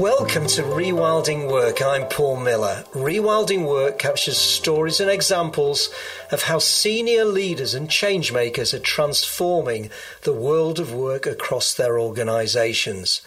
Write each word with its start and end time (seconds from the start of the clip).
Welcome 0.00 0.46
to 0.46 0.62
Rewilding 0.62 1.52
Work. 1.52 1.82
I'm 1.82 2.08
Paul 2.08 2.38
Miller. 2.38 2.84
Rewilding 2.94 3.68
Work 3.68 3.98
captures 3.98 4.38
stories 4.38 4.98
and 4.98 5.10
examples 5.10 5.90
of 6.32 6.44
how 6.44 6.58
senior 6.58 7.26
leaders 7.26 7.74
and 7.74 7.86
changemakers 7.86 8.72
are 8.72 8.78
transforming 8.78 9.90
the 10.22 10.32
world 10.32 10.80
of 10.80 10.94
work 10.94 11.26
across 11.26 11.74
their 11.74 12.00
organizations. 12.00 13.20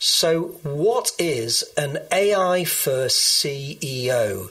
So, 0.00 0.58
what 0.64 1.12
is 1.16 1.62
an 1.76 1.98
AI 2.10 2.64
first 2.64 3.20
CEO? 3.40 4.50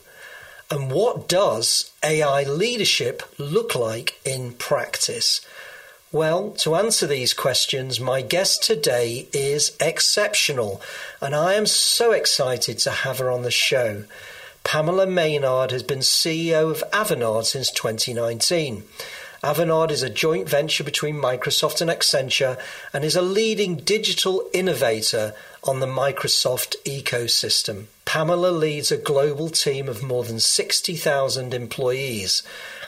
And 0.72 0.94
what 0.94 1.28
does 1.28 1.92
AI 2.02 2.44
leadership 2.44 3.22
look 3.38 3.76
like 3.76 4.18
in 4.24 4.54
practice? 4.54 5.42
Well, 6.14 6.52
to 6.60 6.76
answer 6.76 7.08
these 7.08 7.34
questions, 7.34 8.00
my 8.00 8.22
guest 8.22 8.62
today 8.62 9.28
is 9.34 9.76
exceptional, 9.80 10.80
and 11.20 11.34
I 11.34 11.56
am 11.56 11.66
so 11.66 12.12
excited 12.12 12.78
to 12.80 12.92
have 12.92 13.18
her 13.18 13.32
on 13.32 13.42
the 13.42 13.50
show. 13.50 14.04
Pamela 14.64 15.08
Maynard 15.08 15.72
has 15.72 15.82
been 15.82 16.02
CEO 16.02 16.70
of 16.70 16.84
Avanade 16.92 17.46
since 17.46 17.72
2019. 17.72 18.84
Avanade 19.44 19.90
is 19.90 20.04
a 20.04 20.10
joint 20.10 20.48
venture 20.48 20.84
between 20.84 21.16
Microsoft 21.16 21.82
and 21.82 21.90
Accenture 21.90 22.60
and 22.94 23.04
is 23.04 23.16
a 23.16 23.24
leading 23.24 23.78
digital 23.78 24.48
innovator 24.54 25.34
on 25.64 25.80
the 25.80 25.88
Microsoft 25.88 26.76
ecosystem. 26.86 27.86
Pamela 28.06 28.52
leads 28.52 28.92
a 28.92 28.98
global 28.98 29.50
team 29.50 29.90
of 29.90 30.04
more 30.04 30.24
than 30.24 30.40
60,000 30.40 31.56
employees 31.56 32.44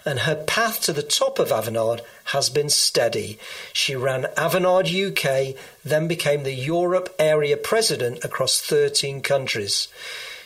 and 0.06 0.20
her 0.20 0.36
path 0.36 0.82
to 0.82 0.94
the 0.94 1.04
top 1.04 1.40
of 1.40 1.50
Avanade 1.50 2.02
has 2.26 2.50
been 2.50 2.70
steady. 2.70 3.40
She 3.74 3.96
ran 3.96 4.28
Avanade 4.38 4.94
UK, 4.94 5.56
then 5.84 6.08
became 6.08 6.44
the 6.44 6.54
Europe 6.54 7.14
area 7.18 7.58
president 7.58 8.24
across 8.24 8.62
13 8.62 9.22
countries. 9.22 9.88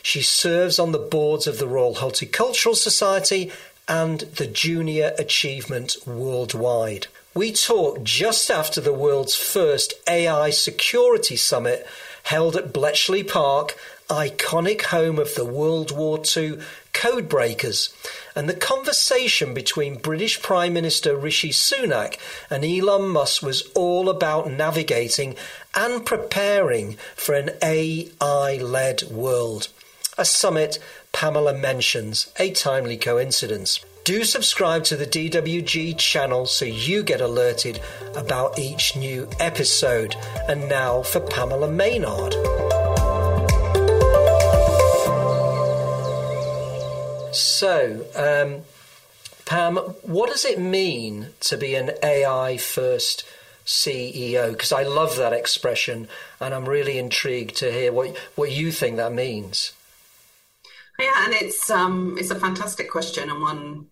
She 0.02 0.22
serves 0.22 0.78
on 0.78 0.92
the 0.92 0.98
boards 0.98 1.46
of 1.46 1.58
the 1.58 1.68
Royal 1.68 1.96
Horticultural 1.96 2.74
Society 2.74 3.52
and 3.86 4.20
the 4.20 4.46
Junior 4.46 5.12
Achievement 5.18 5.96
Worldwide. 6.06 7.08
We 7.34 7.52
talked 7.52 8.02
just 8.02 8.50
after 8.50 8.80
the 8.80 8.92
world's 8.92 9.34
first 9.34 9.94
AI 10.08 10.50
Security 10.50 11.36
Summit 11.36 11.86
held 12.24 12.56
at 12.56 12.72
Bletchley 12.72 13.22
Park, 13.22 13.76
iconic 14.08 14.82
home 14.82 15.18
of 15.18 15.34
the 15.34 15.44
World 15.44 15.96
War 15.96 16.18
II 16.18 16.58
codebreakers, 16.92 17.90
and 18.40 18.48
the 18.48 18.54
conversation 18.54 19.52
between 19.52 19.98
British 19.98 20.40
Prime 20.40 20.72
Minister 20.72 21.14
Rishi 21.14 21.50
Sunak 21.50 22.16
and 22.48 22.64
Elon 22.64 23.10
Musk 23.10 23.42
was 23.42 23.70
all 23.74 24.08
about 24.08 24.50
navigating 24.50 25.36
and 25.74 26.06
preparing 26.06 26.96
for 27.14 27.34
an 27.34 27.50
AI 27.62 28.56
led 28.62 29.02
world. 29.10 29.68
A 30.16 30.24
summit 30.24 30.78
Pamela 31.12 31.52
mentions, 31.52 32.32
a 32.38 32.50
timely 32.52 32.96
coincidence. 32.96 33.84
Do 34.04 34.24
subscribe 34.24 34.84
to 34.84 34.96
the 34.96 35.04
DWG 35.04 35.98
channel 35.98 36.46
so 36.46 36.64
you 36.64 37.02
get 37.02 37.20
alerted 37.20 37.78
about 38.16 38.58
each 38.58 38.96
new 38.96 39.28
episode. 39.38 40.16
And 40.48 40.66
now 40.66 41.02
for 41.02 41.20
Pamela 41.20 41.70
Maynard. 41.70 42.89
So, 47.32 48.06
um, 48.14 48.62
Pam, 49.44 49.76
what 50.02 50.28
does 50.28 50.44
it 50.44 50.58
mean 50.58 51.28
to 51.40 51.56
be 51.56 51.74
an 51.74 51.92
AI 52.02 52.56
first 52.56 53.24
CEO? 53.66 54.52
Because 54.52 54.72
I 54.72 54.82
love 54.82 55.16
that 55.16 55.32
expression, 55.32 56.08
and 56.40 56.54
I'm 56.54 56.68
really 56.68 56.98
intrigued 56.98 57.56
to 57.56 57.70
hear 57.72 57.92
what 57.92 58.16
what 58.36 58.52
you 58.52 58.72
think 58.72 58.96
that 58.96 59.12
means. 59.12 59.72
Yeah, 60.98 61.24
and 61.24 61.34
it's 61.34 61.70
um, 61.70 62.16
it's 62.18 62.30
a 62.30 62.38
fantastic 62.38 62.90
question 62.90 63.30
and 63.30 63.40
one 63.40 63.86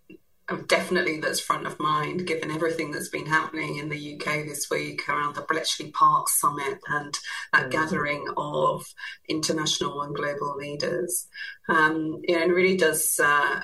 definitely 0.66 1.20
that's 1.20 1.40
front 1.40 1.66
of 1.66 1.78
mind 1.78 2.26
given 2.26 2.50
everything 2.50 2.90
that's 2.90 3.08
been 3.08 3.26
happening 3.26 3.76
in 3.76 3.88
the 3.88 4.14
UK 4.14 4.46
this 4.46 4.70
week 4.70 5.08
around 5.08 5.34
the 5.34 5.42
Bletchley 5.42 5.90
Park 5.90 6.28
summit 6.28 6.78
and 6.88 7.14
that 7.52 7.66
mm. 7.66 7.70
gathering 7.70 8.26
of 8.36 8.86
international 9.28 10.02
and 10.02 10.14
global 10.14 10.56
leaders. 10.56 11.28
Um, 11.68 12.22
you 12.26 12.36
know, 12.36 12.42
it 12.44 12.48
really 12.48 12.76
does. 12.76 13.20
Uh, 13.22 13.60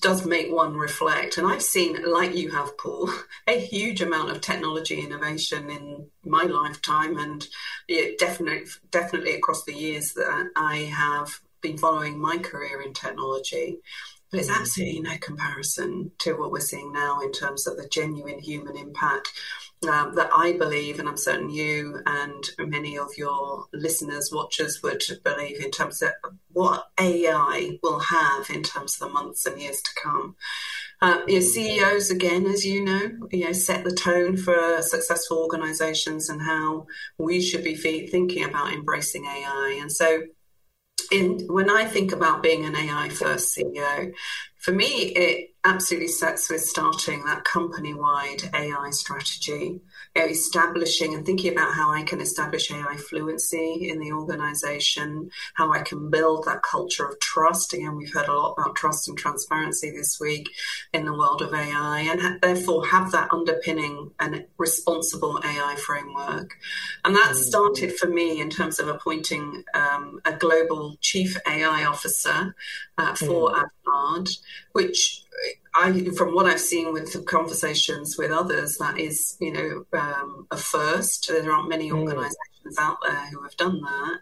does 0.00 0.24
make 0.24 0.50
one 0.50 0.76
reflect. 0.76 1.38
And 1.38 1.46
I've 1.46 1.62
seen, 1.62 1.98
like 2.10 2.34
you 2.34 2.50
have, 2.50 2.78
Paul, 2.78 3.10
a 3.48 3.58
huge 3.58 4.00
amount 4.00 4.30
of 4.30 4.40
technology 4.40 5.00
innovation 5.00 5.70
in 5.70 6.06
my 6.24 6.44
lifetime, 6.44 7.18
and 7.18 7.46
definitely, 8.18 8.70
definitely 8.90 9.34
across 9.34 9.64
the 9.64 9.74
years 9.74 10.12
that 10.14 10.50
I 10.54 10.76
have 10.76 11.40
been 11.60 11.78
following 11.78 12.18
my 12.18 12.38
career 12.38 12.80
in 12.80 12.92
technology. 12.92 13.78
But 14.30 14.40
it's 14.40 14.50
absolutely 14.50 15.00
no 15.00 15.16
comparison 15.18 16.10
to 16.18 16.34
what 16.34 16.50
we're 16.50 16.60
seeing 16.60 16.92
now 16.92 17.20
in 17.20 17.32
terms 17.32 17.66
of 17.66 17.76
the 17.76 17.88
genuine 17.88 18.40
human 18.40 18.76
impact 18.76 19.30
um, 19.88 20.14
that 20.14 20.30
I 20.34 20.52
believe, 20.52 20.98
and 20.98 21.08
I'm 21.08 21.16
certain 21.16 21.50
you 21.50 22.00
and 22.06 22.44
many 22.58 22.98
of 22.98 23.16
your 23.16 23.66
listeners, 23.72 24.32
watchers 24.32 24.82
would 24.82 25.02
believe 25.22 25.62
in 25.62 25.70
terms 25.70 26.02
of 26.02 26.10
what 26.52 26.88
AI 26.98 27.78
will 27.82 28.00
have 28.00 28.50
in 28.50 28.62
terms 28.62 28.94
of 28.94 29.08
the 29.08 29.14
months 29.14 29.46
and 29.46 29.60
years 29.60 29.82
to 29.82 29.90
come. 30.02 30.36
Uh, 31.02 31.20
your 31.28 31.42
CEOs, 31.42 32.10
again, 32.10 32.46
as 32.46 32.64
you 32.64 32.82
know, 32.82 33.28
you 33.30 33.44
know, 33.44 33.52
set 33.52 33.84
the 33.84 33.94
tone 33.94 34.36
for 34.36 34.80
successful 34.80 35.38
organisations 35.38 36.30
and 36.30 36.40
how 36.40 36.86
we 37.18 37.40
should 37.40 37.62
be 37.62 37.76
thinking 37.76 38.44
about 38.44 38.72
embracing 38.72 39.26
AI. 39.26 39.78
And 39.80 39.92
so, 39.92 40.22
in 41.12 41.46
when 41.48 41.70
I 41.70 41.84
think 41.84 42.12
about 42.12 42.42
being 42.42 42.64
an 42.64 42.74
AI 42.74 43.08
first 43.10 43.56
CEO, 43.56 44.14
for 44.58 44.72
me, 44.72 44.86
it 44.86 45.50
absolutely 45.64 46.08
sets 46.08 46.50
with 46.50 46.62
starting 46.62 47.24
that 47.24 47.44
company 47.44 47.94
wide 47.94 48.50
AI 48.54 48.90
strategy 48.90 49.80
establishing 50.24 51.14
and 51.14 51.24
thinking 51.24 51.52
about 51.52 51.74
how 51.74 51.92
I 51.92 52.02
can 52.02 52.20
establish 52.20 52.70
AI 52.70 52.96
fluency 52.96 53.88
in 53.90 54.00
the 54.00 54.12
organization, 54.12 55.30
how 55.54 55.72
I 55.72 55.80
can 55.80 56.10
build 56.10 56.44
that 56.44 56.62
culture 56.62 57.06
of 57.06 57.20
trust. 57.20 57.72
Again, 57.72 57.96
we've 57.96 58.12
heard 58.12 58.28
a 58.28 58.32
lot 58.32 58.54
about 58.58 58.76
trust 58.76 59.08
and 59.08 59.18
transparency 59.18 59.90
this 59.90 60.18
week 60.18 60.48
in 60.92 61.04
the 61.04 61.12
world 61.12 61.42
of 61.42 61.52
AI, 61.52 62.00
and 62.10 62.20
ha- 62.20 62.36
therefore 62.40 62.86
have 62.86 63.12
that 63.12 63.32
underpinning 63.32 64.10
and 64.18 64.44
responsible 64.58 65.40
AI 65.44 65.76
framework. 65.76 66.54
And 67.04 67.14
that 67.14 67.32
mm. 67.32 67.34
started 67.34 67.96
for 67.96 68.06
me 68.06 68.40
in 68.40 68.50
terms 68.50 68.78
of 68.78 68.88
appointing 68.88 69.64
um, 69.74 70.20
a 70.24 70.32
global 70.32 70.96
chief 71.00 71.36
AI 71.46 71.84
officer 71.84 72.54
uh, 72.98 73.14
for 73.14 73.50
mm. 73.50 73.64
Which 74.72 75.25
I, 75.74 76.04
from 76.16 76.34
what 76.34 76.46
I've 76.46 76.60
seen 76.60 76.92
with 76.92 77.26
conversations 77.26 78.16
with 78.16 78.30
others, 78.30 78.78
that 78.78 78.98
is, 78.98 79.36
you 79.40 79.52
know, 79.52 79.98
um, 79.98 80.46
a 80.50 80.56
first. 80.56 81.28
There 81.28 81.52
aren't 81.52 81.68
many 81.68 81.88
hmm. 81.88 81.98
organisations 81.98 82.36
mm. 82.64 82.78
out 82.78 82.96
there 83.02 83.26
who 83.30 83.42
have 83.42 83.56
done 83.56 83.80
that, 83.82 84.18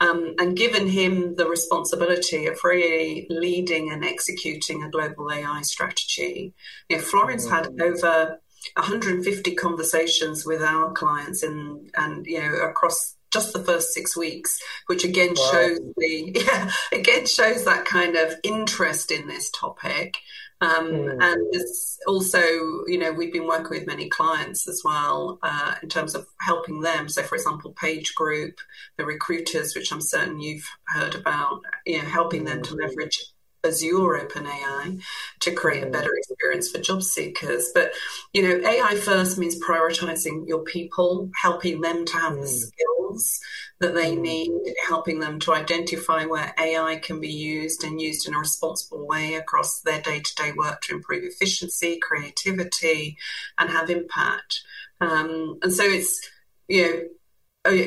um, 0.00 0.34
and 0.38 0.56
given 0.56 0.88
him 0.88 1.36
the 1.36 1.46
responsibility 1.46 2.46
of 2.46 2.58
really 2.64 3.26
leading 3.30 3.92
and 3.92 4.04
executing 4.04 4.82
a 4.82 4.90
global 4.90 5.30
AI 5.30 5.62
strategy. 5.62 6.54
You 6.88 6.96
know, 6.96 7.02
Florin 7.02 7.38
mm. 7.38 7.50
had 7.50 7.80
over 7.80 8.40
150 8.74 9.54
conversations 9.54 10.44
with 10.44 10.60
our 10.62 10.92
clients 10.92 11.42
and 11.42 11.90
and 11.96 12.26
you 12.26 12.40
know 12.40 12.52
across 12.56 13.14
just 13.32 13.52
the 13.52 13.62
first 13.62 13.92
six 13.92 14.16
weeks, 14.16 14.58
which 14.86 15.04
again 15.04 15.34
wow. 15.36 15.50
shows 15.52 15.78
the 15.96 16.32
yeah 16.46 16.70
again 16.92 17.26
shows 17.26 17.64
that 17.64 17.84
kind 17.84 18.16
of 18.16 18.34
interest 18.42 19.10
in 19.10 19.26
this 19.28 19.50
topic. 19.50 20.18
Um, 20.60 20.92
mm. 20.92 21.22
And 21.22 21.46
it's 21.52 21.98
also, 22.06 22.40
you 22.86 22.98
know, 22.98 23.12
we've 23.12 23.32
been 23.32 23.46
working 23.46 23.78
with 23.78 23.86
many 23.86 24.08
clients 24.08 24.66
as 24.68 24.82
well 24.84 25.38
uh, 25.42 25.74
in 25.82 25.88
terms 25.88 26.14
of 26.14 26.26
helping 26.40 26.80
them. 26.80 27.08
So, 27.08 27.22
for 27.22 27.34
example, 27.34 27.72
Page 27.72 28.14
Group, 28.14 28.58
the 28.96 29.04
recruiters, 29.04 29.74
which 29.74 29.92
I'm 29.92 30.00
certain 30.00 30.40
you've 30.40 30.66
heard 30.86 31.14
about, 31.14 31.60
you 31.84 31.98
know, 31.98 32.08
helping 32.08 32.44
them 32.44 32.62
to 32.62 32.74
leverage 32.74 33.22
Azure 33.66 34.26
OpenAI 34.26 35.02
to 35.40 35.52
create 35.52 35.82
a 35.82 35.90
better 35.90 36.14
experience 36.14 36.70
for 36.70 36.80
job 36.80 37.02
seekers. 37.02 37.70
But 37.74 37.92
you 38.32 38.42
know, 38.42 38.68
AI 38.68 38.96
first 38.96 39.38
means 39.38 39.60
prioritizing 39.60 40.46
your 40.46 40.62
people, 40.62 41.30
helping 41.42 41.80
them 41.80 42.04
to 42.04 42.12
have 42.14 42.34
mm. 42.34 42.40
the 42.42 42.48
skills 42.48 43.40
that 43.78 43.94
they 43.94 44.16
mm. 44.16 44.20
need, 44.20 44.74
helping 44.88 45.20
them 45.20 45.38
to 45.40 45.52
identify 45.52 46.24
where 46.24 46.54
AI 46.58 46.96
can 46.96 47.20
be 47.20 47.32
used 47.32 47.84
and 47.84 48.00
used 48.00 48.26
in 48.26 48.34
a 48.34 48.38
responsible 48.38 49.06
way 49.06 49.34
across 49.34 49.80
their 49.80 50.00
day-to-day 50.00 50.52
work 50.52 50.80
to 50.82 50.94
improve 50.94 51.24
efficiency, 51.24 51.98
creativity, 52.00 53.16
and 53.58 53.70
have 53.70 53.90
impact. 53.90 54.62
Um, 55.00 55.58
and 55.62 55.72
so 55.72 55.84
it's 55.84 56.30
you 56.68 56.82
know 56.82 57.02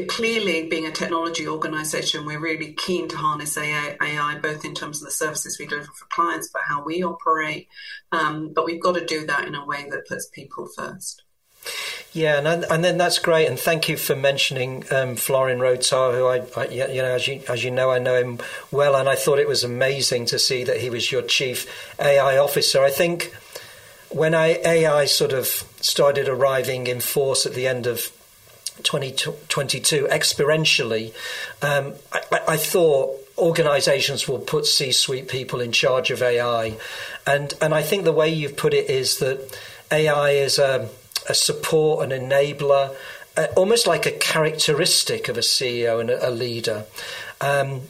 clearly, 0.08 0.68
being 0.68 0.86
a 0.86 0.92
technology 0.92 1.48
organization, 1.48 2.26
we're 2.26 2.40
really 2.40 2.74
keen 2.74 3.08
to 3.10 3.18
harness 3.18 3.58
AI, 3.58 3.98
AI, 4.02 4.40
both 4.40 4.66
in 4.66 4.74
terms 4.74 5.02
of 5.02 5.06
the 5.06 5.12
services 5.12 5.58
we 5.60 5.66
deliver 5.66 5.92
for 5.92 6.06
clients, 6.06 6.50
but 6.52 6.64
how 6.66 6.84
we 6.84 7.04
operate. 7.04 7.68
Um, 8.12 8.54
but 8.54 8.66
we've 8.66 8.82
got 8.82 8.96
to 8.96 9.06
do 9.06 9.26
that 9.28 9.48
in 9.48 9.56
a 9.56 9.66
way 9.66 9.88
that 9.90 10.08
puts 10.08 10.28
people 10.28 10.68
first. 10.68 11.24
Yeah, 12.12 12.40
and 12.40 12.66
and 12.66 12.84
then 12.84 12.98
that's 12.98 13.20
great, 13.20 13.48
and 13.48 13.60
thank 13.60 13.88
you 13.88 13.96
for 13.98 14.16
mentioning 14.16 14.84
um, 14.92 15.16
Florin 15.16 15.60
Rotar, 15.60 16.14
who 16.14 16.26
I, 16.26 16.60
I, 16.60 16.68
you 16.70 17.02
know, 17.02 17.14
as 17.14 17.28
you 17.28 17.42
as 17.48 17.64
you 17.64 17.70
know, 17.70 17.92
I 17.92 18.00
know 18.00 18.16
him 18.16 18.40
well, 18.72 18.96
and 18.96 19.08
I 19.08 19.16
thought 19.16 19.38
it 19.38 19.48
was 19.48 19.64
amazing 19.64 20.26
to 20.28 20.40
see 20.40 20.64
that 20.64 20.78
he 20.78 20.90
was 20.90 21.12
your 21.12 21.22
chief 21.22 21.68
AI 22.00 22.38
officer. 22.38 22.82
I 22.82 22.90
think 22.90 23.36
when 24.10 24.34
AI 24.34 25.06
sort 25.06 25.34
of 25.34 25.46
started 25.82 26.28
arriving 26.28 26.88
in 26.88 27.00
force 27.00 27.46
at 27.46 27.54
the 27.54 27.68
end 27.68 27.86
of 27.86 28.12
2022 28.84 30.08
experientially, 30.12 31.14
um, 31.62 31.94
I, 32.12 32.42
I 32.50 32.58
thought 32.58 33.16
organizations 33.38 34.28
will 34.28 34.40
put 34.40 34.66
C-suite 34.66 35.28
people 35.28 35.62
in 35.62 35.72
charge 35.72 36.12
of 36.12 36.22
AI, 36.22 36.78
and 37.26 37.54
and 37.62 37.74
I 37.74 37.82
think 37.82 38.04
the 38.04 38.14
way 38.14 38.30
you've 38.30 38.58
put 38.58 38.74
it 38.74 38.90
is 38.90 39.20
that 39.20 39.58
AI 39.92 40.32
is 40.32 40.60
a 40.60 40.90
a 41.28 41.34
support, 41.34 42.10
an 42.10 42.12
enabler, 42.12 42.96
uh, 43.38 43.48
almost 43.56 43.88
like 43.88 44.06
a 44.06 44.12
characteristic 44.12 45.30
of 45.30 45.38
a 45.38 45.42
CEO 45.42 46.00
and 46.00 46.10
a, 46.10 46.30
a 46.30 46.32
leader. 46.32 46.86
Um, 47.42 47.82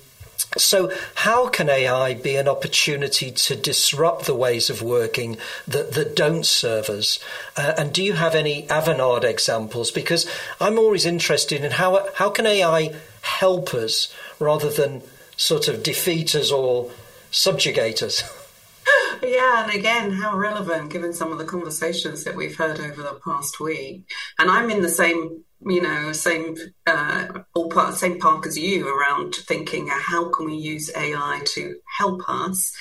so, 0.59 0.91
how 1.15 1.47
can 1.47 1.69
AI 1.69 2.13
be 2.13 2.35
an 2.35 2.47
opportunity 2.47 3.31
to 3.31 3.55
disrupt 3.55 4.25
the 4.25 4.35
ways 4.35 4.69
of 4.69 4.81
working 4.81 5.37
that, 5.67 5.93
that 5.93 6.15
don't 6.15 6.45
serve 6.45 6.89
us? 6.89 7.19
Uh, 7.55 7.73
and 7.77 7.93
do 7.93 8.03
you 8.03 8.13
have 8.13 8.35
any 8.35 8.63
Avanade 8.67 9.23
examples? 9.23 9.91
Because 9.91 10.29
I'm 10.59 10.77
always 10.77 11.05
interested 11.05 11.63
in 11.63 11.71
how, 11.71 12.07
how 12.15 12.29
can 12.29 12.45
AI 12.45 12.93
help 13.21 13.73
us 13.73 14.13
rather 14.39 14.69
than 14.69 15.01
sort 15.35 15.67
of 15.67 15.83
defeat 15.83 16.35
us 16.35 16.51
or 16.51 16.91
subjugate 17.31 18.03
us? 18.03 18.23
Yeah, 19.21 19.63
and 19.63 19.73
again, 19.73 20.11
how 20.11 20.37
relevant 20.37 20.91
given 20.91 21.13
some 21.13 21.31
of 21.31 21.37
the 21.37 21.45
conversations 21.45 22.23
that 22.23 22.35
we've 22.35 22.55
heard 22.55 22.79
over 22.79 23.01
the 23.01 23.19
past 23.23 23.59
week. 23.59 24.09
And 24.37 24.49
I'm 24.49 24.69
in 24.69 24.81
the 24.81 24.89
same, 24.89 25.43
you 25.61 25.81
know, 25.81 26.11
same 26.13 26.55
uh, 26.87 27.27
all 27.53 27.69
part, 27.69 27.95
same 27.95 28.19
park 28.19 28.47
as 28.47 28.57
you 28.57 28.87
around 28.87 29.35
thinking 29.35 29.87
how 29.87 30.29
can 30.29 30.45
we 30.45 30.55
use 30.55 30.89
AI 30.95 31.41
to 31.53 31.75
help 31.97 32.21
us. 32.29 32.75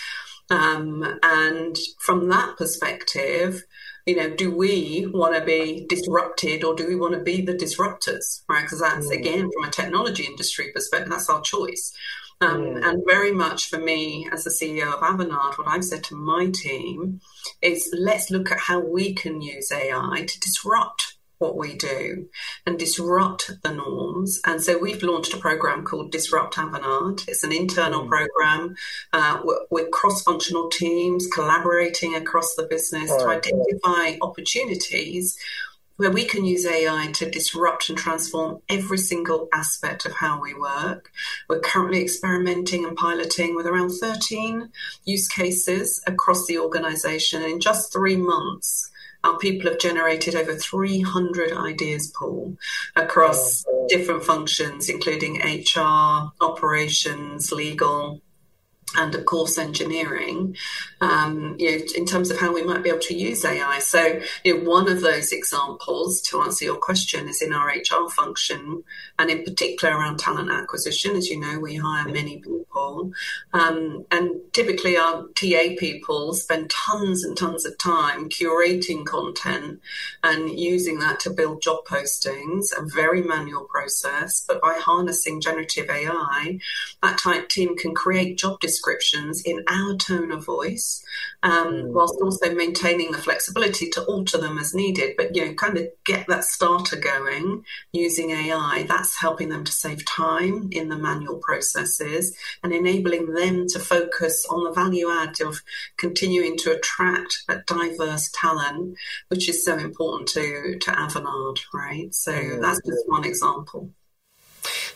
Um, 0.50 1.18
and 1.22 1.76
from 1.98 2.28
that 2.28 2.56
perspective, 2.56 3.64
you 4.06 4.16
know, 4.16 4.30
do 4.30 4.50
we 4.50 5.06
want 5.12 5.34
to 5.34 5.44
be 5.44 5.84
disrupted 5.88 6.64
or 6.64 6.74
do 6.74 6.86
we 6.86 6.96
want 6.96 7.14
to 7.14 7.20
be 7.20 7.42
the 7.42 7.52
disruptors, 7.54 8.42
right? 8.48 8.62
Because 8.62 8.80
that's, 8.80 9.08
mm. 9.08 9.18
again, 9.18 9.50
from 9.52 9.68
a 9.68 9.70
technology 9.70 10.24
industry 10.24 10.72
perspective, 10.74 11.10
that's 11.10 11.28
our 11.28 11.42
choice. 11.42 11.92
Um, 12.40 12.60
mm. 12.62 12.84
And 12.84 13.02
very 13.06 13.32
much 13.32 13.68
for 13.68 13.78
me, 13.78 14.26
as 14.32 14.44
the 14.44 14.50
CEO 14.50 14.94
of 14.94 15.00
Avanade, 15.00 15.58
what 15.58 15.68
I've 15.68 15.84
said 15.84 16.04
to 16.04 16.14
my 16.14 16.50
team 16.54 17.20
is 17.60 17.94
let's 17.98 18.30
look 18.30 18.50
at 18.50 18.58
how 18.58 18.80
we 18.80 19.12
can 19.12 19.42
use 19.42 19.70
AI 19.70 20.24
to 20.26 20.40
disrupt 20.40 21.17
what 21.38 21.56
we 21.56 21.74
do 21.74 22.28
and 22.66 22.78
disrupt 22.78 23.50
the 23.62 23.72
norms. 23.72 24.40
And 24.44 24.62
so 24.62 24.78
we've 24.78 25.02
launched 25.02 25.34
a 25.34 25.38
program 25.38 25.84
called 25.84 26.12
Disrupt 26.12 26.56
Avanade. 26.56 27.26
It's 27.28 27.44
an 27.44 27.52
internal 27.52 28.04
mm. 28.04 28.08
program 28.08 28.76
uh, 29.12 29.42
with 29.70 29.90
cross 29.90 30.22
functional 30.22 30.68
teams 30.68 31.26
collaborating 31.32 32.14
across 32.14 32.54
the 32.54 32.64
business 32.64 33.10
to 33.10 33.28
identify 33.28 34.18
opportunities 34.20 35.38
where 35.98 36.10
we 36.12 36.24
can 36.24 36.44
use 36.44 36.64
AI 36.64 37.10
to 37.12 37.28
disrupt 37.28 37.88
and 37.88 37.98
transform 37.98 38.62
every 38.68 38.98
single 38.98 39.48
aspect 39.52 40.06
of 40.06 40.12
how 40.12 40.40
we 40.40 40.54
work. 40.54 41.10
We're 41.48 41.58
currently 41.58 42.00
experimenting 42.00 42.84
and 42.84 42.96
piloting 42.96 43.56
with 43.56 43.66
around 43.66 43.90
13 43.90 44.70
use 45.04 45.26
cases 45.26 46.00
across 46.06 46.46
the 46.46 46.58
organization. 46.58 47.42
In 47.42 47.58
just 47.58 47.92
three 47.92 48.16
months, 48.16 48.90
our 49.24 49.36
people 49.38 49.70
have 49.70 49.78
generated 49.78 50.34
over 50.34 50.54
300 50.54 51.52
ideas, 51.52 52.12
Paul, 52.16 52.56
across 52.96 53.64
oh, 53.68 53.72
oh. 53.72 53.86
different 53.88 54.24
functions, 54.24 54.88
including 54.88 55.40
HR, 55.40 56.32
operations, 56.40 57.50
legal, 57.52 58.22
and 58.96 59.14
of 59.14 59.24
course 59.24 59.58
engineering 59.58 60.56
um, 61.00 61.56
you 61.58 61.70
know, 61.70 61.84
in 61.96 62.06
terms 62.06 62.30
of 62.30 62.38
how 62.38 62.52
we 62.52 62.62
might 62.62 62.82
be 62.82 62.88
able 62.88 62.98
to 63.00 63.14
use 63.14 63.44
AI. 63.44 63.78
So 63.80 64.20
you 64.44 64.58
know, 64.58 64.70
one 64.70 64.88
of 64.88 65.00
those 65.00 65.32
examples 65.32 66.20
to 66.22 66.40
answer 66.40 66.64
your 66.64 66.76
question 66.76 67.28
is 67.28 67.42
in 67.42 67.52
our 67.52 67.68
HR 67.68 68.08
function 68.10 68.82
and 69.18 69.30
in 69.30 69.44
particular 69.44 69.96
around 69.96 70.18
talent 70.18 70.50
acquisition. 70.50 71.16
As 71.16 71.28
you 71.28 71.38
know, 71.38 71.58
we 71.60 71.76
hire 71.76 72.08
many 72.08 72.38
people 72.38 73.12
um, 73.52 74.06
and 74.10 74.40
typically 74.52 74.96
our 74.96 75.24
TA 75.34 75.74
people 75.78 76.34
spend 76.34 76.70
tons 76.70 77.24
and 77.24 77.36
tons 77.36 77.64
of 77.64 77.76
time 77.78 78.28
curating 78.28 79.04
content 79.04 79.80
and 80.22 80.50
using 80.58 80.98
that 80.98 81.20
to 81.20 81.30
build 81.30 81.62
job 81.62 81.84
postings, 81.84 82.66
a 82.76 82.84
very 82.84 83.22
manual 83.22 83.64
process, 83.64 84.44
but 84.46 84.60
by 84.60 84.78
harnessing 84.80 85.40
generative 85.40 85.88
AI, 85.90 86.58
that 87.02 87.18
type 87.18 87.48
team 87.48 87.76
can 87.76 87.94
create 87.94 88.38
job 88.38 88.60
descriptions 88.60 88.77
descriptions 88.78 89.42
in 89.42 89.64
our 89.68 89.96
tone 89.96 90.30
of 90.30 90.44
voice, 90.44 91.02
um, 91.42 91.72
mm. 91.72 91.92
whilst 91.92 92.16
also 92.22 92.54
maintaining 92.54 93.10
the 93.10 93.18
flexibility 93.18 93.88
to 93.90 94.02
alter 94.04 94.38
them 94.38 94.58
as 94.58 94.74
needed. 94.74 95.14
But 95.16 95.34
you 95.34 95.44
know, 95.44 95.54
kind 95.54 95.76
of 95.76 95.88
get 96.04 96.26
that 96.28 96.44
starter 96.44 96.96
going 96.96 97.64
using 97.92 98.30
AI. 98.30 98.84
That's 98.88 99.20
helping 99.20 99.48
them 99.48 99.64
to 99.64 99.72
save 99.72 100.04
time 100.04 100.68
in 100.70 100.88
the 100.88 100.96
manual 100.96 101.38
processes 101.38 102.36
and 102.62 102.72
enabling 102.72 103.34
them 103.34 103.66
to 103.68 103.78
focus 103.78 104.46
on 104.48 104.64
the 104.64 104.72
value 104.72 105.10
add 105.10 105.40
of 105.40 105.62
continuing 105.96 106.56
to 106.58 106.72
attract 106.72 107.44
that 107.48 107.66
diverse 107.66 108.30
talent, 108.32 108.96
which 109.28 109.48
is 109.48 109.64
so 109.64 109.76
important 109.76 110.28
to 110.30 110.78
to 110.78 110.90
Avanade, 110.90 111.60
right? 111.74 112.14
So 112.14 112.32
mm. 112.32 112.60
that's 112.60 112.80
just 112.86 113.08
one 113.08 113.24
example. 113.24 113.90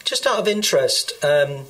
Just 0.05 0.27
out 0.27 0.39
of 0.39 0.49
interest, 0.49 1.13
um, 1.25 1.65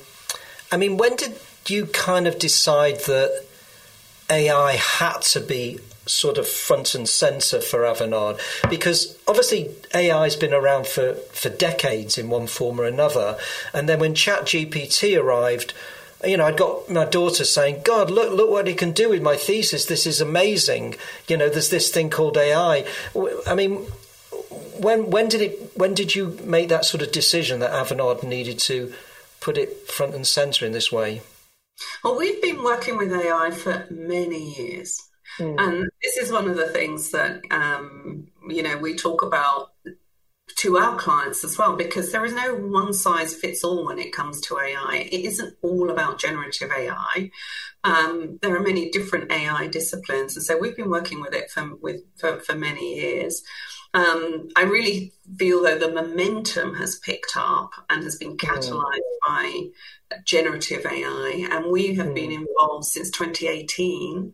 I 0.71 0.77
mean, 0.77 0.97
when 0.97 1.15
did 1.15 1.35
you 1.69 1.85
kind 1.87 2.27
of 2.27 2.39
decide 2.39 2.99
that 3.01 3.45
AI 4.29 4.73
had 4.73 5.19
to 5.21 5.39
be 5.39 5.79
sort 6.05 6.37
of 6.37 6.47
front 6.47 6.95
and 6.95 7.07
center 7.07 7.61
for 7.61 7.81
Avanade? 7.81 8.39
Because 8.69 9.17
obviously 9.27 9.69
AI 9.93 10.23
has 10.23 10.35
been 10.35 10.53
around 10.53 10.87
for, 10.87 11.13
for 11.31 11.49
decades 11.49 12.17
in 12.17 12.29
one 12.29 12.47
form 12.47 12.79
or 12.79 12.85
another. 12.85 13.37
And 13.73 13.87
then 13.87 13.99
when 13.99 14.13
ChatGPT 14.13 15.21
arrived, 15.21 15.73
you 16.25 16.37
know, 16.37 16.45
I'd 16.45 16.57
got 16.57 16.89
my 16.89 17.05
daughter 17.05 17.43
saying, 17.43 17.81
God, 17.83 18.09
look, 18.09 18.31
look 18.33 18.49
what 18.49 18.67
it 18.67 18.77
can 18.77 18.91
do 18.91 19.09
with 19.09 19.21
my 19.21 19.35
thesis. 19.35 19.85
This 19.85 20.05
is 20.05 20.21
amazing. 20.21 20.95
You 21.27 21.37
know, 21.37 21.49
there's 21.49 21.69
this 21.69 21.91
thing 21.91 22.09
called 22.09 22.37
AI. 22.37 22.85
I 23.45 23.55
mean, 23.55 23.85
when 24.79 25.09
when 25.09 25.27
did 25.29 25.41
it 25.41 25.71
when 25.75 25.93
did 25.93 26.15
you 26.15 26.37
make 26.43 26.69
that 26.69 26.85
sort 26.85 27.01
of 27.01 27.11
decision 27.11 27.59
that 27.59 27.71
Avanade 27.71 28.23
needed 28.23 28.59
to 28.59 28.93
put 29.39 29.57
it 29.57 29.87
front 29.87 30.15
and 30.15 30.25
center 30.25 30.65
in 30.65 30.71
this 30.71 30.91
way? 30.91 31.21
Well, 32.03 32.17
we've 32.17 32.41
been 32.41 32.63
working 32.63 32.97
with 32.97 33.11
AI 33.11 33.51
for 33.51 33.87
many 33.89 34.53
years. 34.53 35.01
Mm. 35.39 35.55
And 35.59 35.89
this 36.01 36.17
is 36.17 36.31
one 36.31 36.49
of 36.49 36.57
the 36.57 36.67
things 36.67 37.11
that, 37.11 37.41
um, 37.51 38.27
you 38.47 38.61
know, 38.61 38.77
we 38.77 38.95
talk 38.95 39.23
about 39.23 39.71
to 40.57 40.77
our 40.77 40.97
clients 40.97 41.43
as 41.43 41.57
well, 41.57 41.75
because 41.75 42.11
there 42.11 42.25
is 42.25 42.33
no 42.33 42.53
one 42.55 42.93
size 42.93 43.33
fits 43.33 43.63
all 43.63 43.85
when 43.85 43.99
it 43.99 44.13
comes 44.13 44.41
to 44.41 44.57
AI. 44.59 45.07
It 45.11 45.25
isn't 45.25 45.55
all 45.61 45.89
about 45.89 46.19
generative 46.19 46.71
AI. 46.71 47.31
Um, 47.83 48.39
there 48.41 48.55
are 48.55 48.61
many 48.61 48.89
different 48.89 49.31
AI 49.31 49.67
disciplines. 49.67 50.35
And 50.35 50.45
so 50.45 50.57
we've 50.57 50.75
been 50.75 50.89
working 50.89 51.21
with 51.21 51.33
it 51.33 51.49
for, 51.49 51.75
with, 51.75 52.01
for, 52.17 52.39
for 52.39 52.55
many 52.55 52.95
years. 52.95 53.41
Um, 53.93 54.49
I 54.55 54.63
really 54.63 55.13
feel 55.37 55.61
though 55.63 55.77
the 55.77 55.91
momentum 55.91 56.75
has 56.75 56.97
picked 56.99 57.33
up 57.35 57.71
and 57.89 58.03
has 58.03 58.17
been 58.17 58.31
hmm. 58.31 58.37
catalyzed 58.37 58.81
mm. 58.81 59.27
by 59.27 59.61
generative 60.25 60.85
AI, 60.85 61.47
and 61.51 61.71
we 61.71 61.95
have 61.95 62.13
been 62.13 62.31
involved 62.31 62.85
since 62.85 63.09
2018 63.11 64.33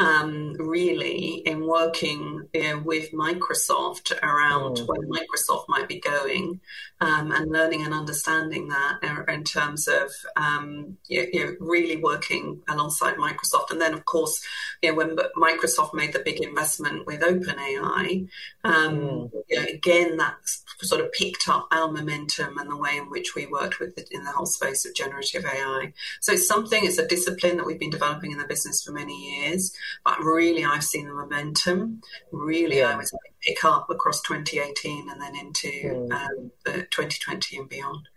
um, 0.00 0.54
really 0.54 1.42
in 1.44 1.66
working 1.66 2.48
you 2.54 2.62
know, 2.62 2.78
with 2.78 3.12
Microsoft 3.12 4.12
around 4.22 4.78
mm. 4.78 4.86
where 4.86 5.06
Microsoft 5.06 5.64
might 5.68 5.88
be 5.88 6.00
going 6.00 6.60
um, 7.02 7.32
and 7.32 7.52
learning 7.52 7.84
and 7.84 7.92
understanding 7.92 8.68
that 8.68 9.26
in 9.28 9.44
terms 9.44 9.88
of 9.88 10.10
um, 10.36 10.96
you, 11.06 11.28
you 11.32 11.44
know, 11.44 11.56
really 11.60 11.96
working 11.96 12.62
alongside 12.68 13.16
Microsoft. 13.16 13.70
And 13.70 13.80
then, 13.80 13.92
of 13.92 14.06
course, 14.06 14.42
you 14.82 14.90
know, 14.90 14.96
when 14.96 15.16
Microsoft 15.36 15.92
made 15.92 16.14
the 16.14 16.20
big 16.20 16.40
investment 16.42 17.06
with 17.06 17.20
OpenAI, 17.20 18.10
you 18.10 18.28
know, 18.64 19.30
again, 19.68 20.16
that 20.16 20.36
sort 20.80 21.02
of 21.02 21.12
picked 21.12 21.46
up 21.48 21.68
our 21.72 21.92
momentum 21.92 22.56
and 22.58 22.70
the 22.70 22.76
way 22.76 22.96
in 22.96 23.10
which 23.10 23.34
we 23.34 23.46
worked 23.46 23.80
with 23.80 23.98
it 23.98 24.08
in 24.10 24.24
the 24.24 24.32
whole 24.32 24.46
space 24.46 24.86
of 24.86 24.94
generative 24.94 25.09
AI. 25.12 25.92
So 26.20 26.32
it's 26.32 26.46
something, 26.46 26.84
it's 26.84 26.98
a 26.98 27.06
discipline 27.06 27.56
that 27.56 27.66
we've 27.66 27.78
been 27.78 27.90
developing 27.90 28.32
in 28.32 28.38
the 28.38 28.46
business 28.46 28.82
for 28.82 28.92
many 28.92 29.14
years. 29.14 29.74
But 30.04 30.20
really, 30.20 30.64
I've 30.64 30.84
seen 30.84 31.06
the 31.06 31.14
momentum. 31.14 32.02
Really, 32.32 32.78
yeah. 32.78 32.92
I 32.92 32.96
was 32.96 33.12
pick 33.40 33.64
up 33.64 33.88
across 33.90 34.20
2018 34.22 35.10
and 35.10 35.20
then 35.20 35.36
into 35.36 35.68
mm. 35.68 36.12
um, 36.12 36.52
2020 36.64 37.58
and 37.58 37.68
beyond. 37.68 38.08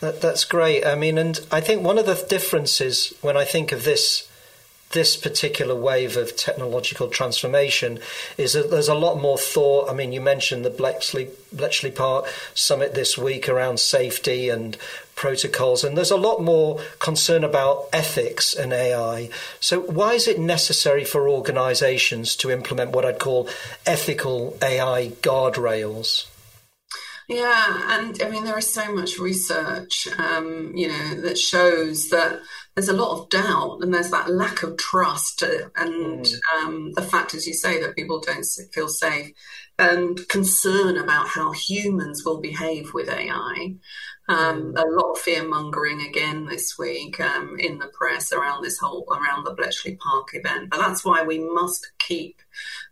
That, 0.00 0.20
that's 0.20 0.44
great. 0.44 0.84
I 0.84 0.94
mean, 0.94 1.18
and 1.18 1.38
I 1.50 1.60
think 1.60 1.82
one 1.82 1.98
of 1.98 2.06
the 2.06 2.14
differences 2.28 3.12
when 3.20 3.36
I 3.36 3.44
think 3.44 3.72
of 3.72 3.84
this 3.84 4.28
this 4.92 5.16
particular 5.16 5.74
wave 5.74 6.16
of 6.16 6.36
technological 6.36 7.08
transformation 7.08 7.98
is 8.38 8.52
that 8.52 8.70
there's 8.70 8.88
a 8.88 8.94
lot 8.94 9.20
more 9.20 9.38
thought. 9.38 9.90
I 9.90 9.94
mean, 9.94 10.12
you 10.12 10.20
mentioned 10.20 10.64
the 10.64 10.70
Bletchley, 10.70 11.30
Bletchley 11.52 11.90
Park 11.90 12.26
summit 12.54 12.94
this 12.94 13.18
week 13.18 13.48
around 13.48 13.80
safety 13.80 14.48
and 14.48 14.76
protocols, 15.14 15.84
and 15.84 15.96
there's 15.96 16.10
a 16.10 16.16
lot 16.16 16.42
more 16.42 16.80
concern 16.98 17.44
about 17.44 17.88
ethics 17.92 18.54
and 18.54 18.72
AI. 18.72 19.28
So, 19.60 19.80
why 19.80 20.14
is 20.14 20.28
it 20.28 20.38
necessary 20.38 21.04
for 21.04 21.28
organizations 21.28 22.36
to 22.36 22.50
implement 22.50 22.92
what 22.92 23.04
I'd 23.04 23.18
call 23.18 23.48
ethical 23.86 24.56
AI 24.62 25.12
guardrails? 25.22 26.26
Yeah, 27.28 27.96
and 27.96 28.20
I 28.22 28.28
mean, 28.28 28.44
there 28.44 28.58
is 28.58 28.72
so 28.72 28.92
much 28.92 29.18
research, 29.18 30.08
um, 30.18 30.72
you 30.74 30.88
know, 30.88 31.20
that 31.22 31.38
shows 31.38 32.10
that 32.10 32.40
there's 32.74 32.88
a 32.88 32.94
lot 32.94 33.18
of 33.18 33.28
doubt 33.28 33.78
and 33.82 33.92
there's 33.92 34.10
that 34.10 34.30
lack 34.30 34.62
of 34.62 34.78
trust 34.78 35.42
and 35.42 36.24
mm. 36.24 36.38
um, 36.56 36.92
the 36.92 37.02
fact, 37.02 37.34
as 37.34 37.46
you 37.46 37.52
say, 37.52 37.80
that 37.80 37.96
people 37.96 38.20
don't 38.20 38.46
feel 38.72 38.88
safe 38.88 39.32
and 39.78 40.26
concern 40.28 40.96
about 40.96 41.28
how 41.28 41.52
humans 41.52 42.24
will 42.24 42.40
behave 42.40 42.94
with 42.94 43.10
AI. 43.10 43.74
Um, 44.32 44.72
mm. 44.72 44.82
a 44.82 44.88
lot 44.88 45.12
of 45.12 45.18
fear 45.18 45.46
mongering 45.46 46.00
again 46.00 46.46
this 46.46 46.78
week 46.78 47.20
um, 47.20 47.58
in 47.58 47.78
the 47.78 47.88
press 47.88 48.32
around 48.32 48.62
this 48.62 48.78
whole 48.78 49.06
around 49.10 49.44
the 49.44 49.52
Bletchley 49.52 49.96
Park 49.96 50.30
event. 50.32 50.70
But 50.70 50.78
that's 50.78 51.04
why 51.04 51.22
we 51.22 51.38
must 51.38 51.92
keep 51.98 52.40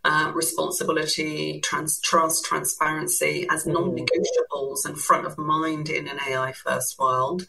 uh, 0.03 0.31
responsibility, 0.35 1.59
trans- 1.61 1.99
trust, 2.01 2.45
transparency 2.45 3.47
as 3.49 3.63
mm. 3.63 3.73
non-negotiables 3.73 4.85
and 4.85 4.97
front 4.97 5.25
of 5.25 5.37
mind 5.37 5.89
in 5.89 6.07
an 6.07 6.19
AI 6.27 6.51
first 6.51 6.99
world, 6.99 7.47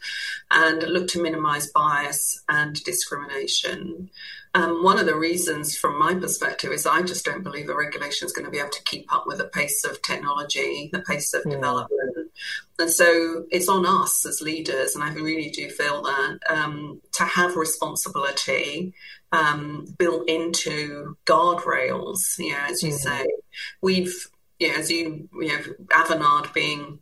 and 0.49 0.81
look 0.83 1.07
to 1.09 1.21
minimise 1.21 1.67
bias 1.67 2.41
and 2.49 2.83
discrimination. 2.83 4.09
Um, 4.55 4.83
one 4.83 4.99
of 4.99 5.07
the 5.07 5.15
reasons, 5.15 5.75
from 5.75 5.97
my 5.97 6.13
perspective, 6.13 6.71
is 6.71 6.85
I 6.85 7.01
just 7.01 7.25
don't 7.25 7.43
believe 7.43 7.65
the 7.65 7.75
regulation 7.75 8.27
is 8.27 8.33
going 8.33 8.45
to 8.45 8.51
be 8.51 8.59
able 8.59 8.69
to 8.69 8.83
keep 8.83 9.11
up 9.11 9.25
with 9.25 9.39
the 9.39 9.45
pace 9.45 9.83
of 9.83 10.01
technology, 10.03 10.89
the 10.93 11.01
pace 11.01 11.33
of 11.33 11.43
mm. 11.43 11.51
development. 11.51 12.02
And 12.79 12.89
so 12.89 13.45
it's 13.51 13.69
on 13.69 13.85
us 13.85 14.25
as 14.25 14.41
leaders, 14.41 14.95
and 14.95 15.03
I 15.03 15.13
really 15.13 15.49
do 15.49 15.69
feel 15.69 16.01
that, 16.03 16.39
um, 16.49 17.01
to 17.13 17.23
have 17.23 17.55
responsibility 17.55 18.93
um, 19.31 19.85
built 19.97 20.27
into 20.27 21.17
guardrails. 21.25 22.37
You 22.37 22.53
know, 22.53 22.59
as 22.69 22.83
you 22.83 22.91
mm. 22.91 22.97
say, 22.97 23.27
we've, 23.81 24.27
you 24.59 24.69
know, 24.69 24.75
as 24.75 24.91
you, 24.91 25.29
you 25.33 25.47
know, 25.47 25.59
Avanade 25.91 26.53
being 26.53 26.99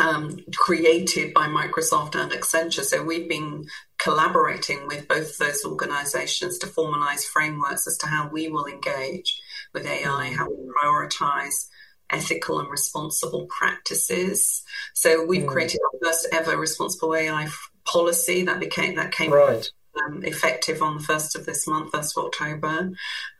um, 0.00 0.38
created 0.54 1.34
by 1.34 1.46
Microsoft 1.46 2.14
and 2.14 2.32
Accenture. 2.32 2.84
So 2.84 3.02
we've 3.02 3.28
been 3.28 3.66
collaborating 3.98 4.86
with 4.86 5.06
both 5.06 5.36
those 5.38 5.64
organizations 5.64 6.58
to 6.58 6.66
formalize 6.66 7.24
frameworks 7.24 7.86
as 7.86 7.98
to 7.98 8.06
how 8.06 8.28
we 8.28 8.48
will 8.48 8.66
engage 8.66 9.40
with 9.74 9.86
AI, 9.86 10.34
how 10.36 10.48
we 10.48 10.70
prioritize 10.82 11.68
ethical 12.12 12.60
and 12.60 12.70
responsible 12.70 13.46
practices. 13.46 14.62
So 14.94 15.24
we've 15.24 15.44
mm. 15.44 15.48
created 15.48 15.80
our 15.80 15.98
first 16.10 16.28
ever 16.32 16.56
responsible 16.56 17.14
AI 17.14 17.48
policy 17.84 18.44
that 18.44 18.60
became 18.60 18.94
that 18.96 19.12
came 19.12 19.32
right 19.32 19.68
um, 20.06 20.22
effective 20.24 20.82
on 20.82 20.96
the 20.96 21.02
1st 21.02 21.36
of 21.36 21.46
this 21.46 21.66
month, 21.66 21.92
1st 21.92 22.16
of 22.16 22.24
October, 22.26 22.90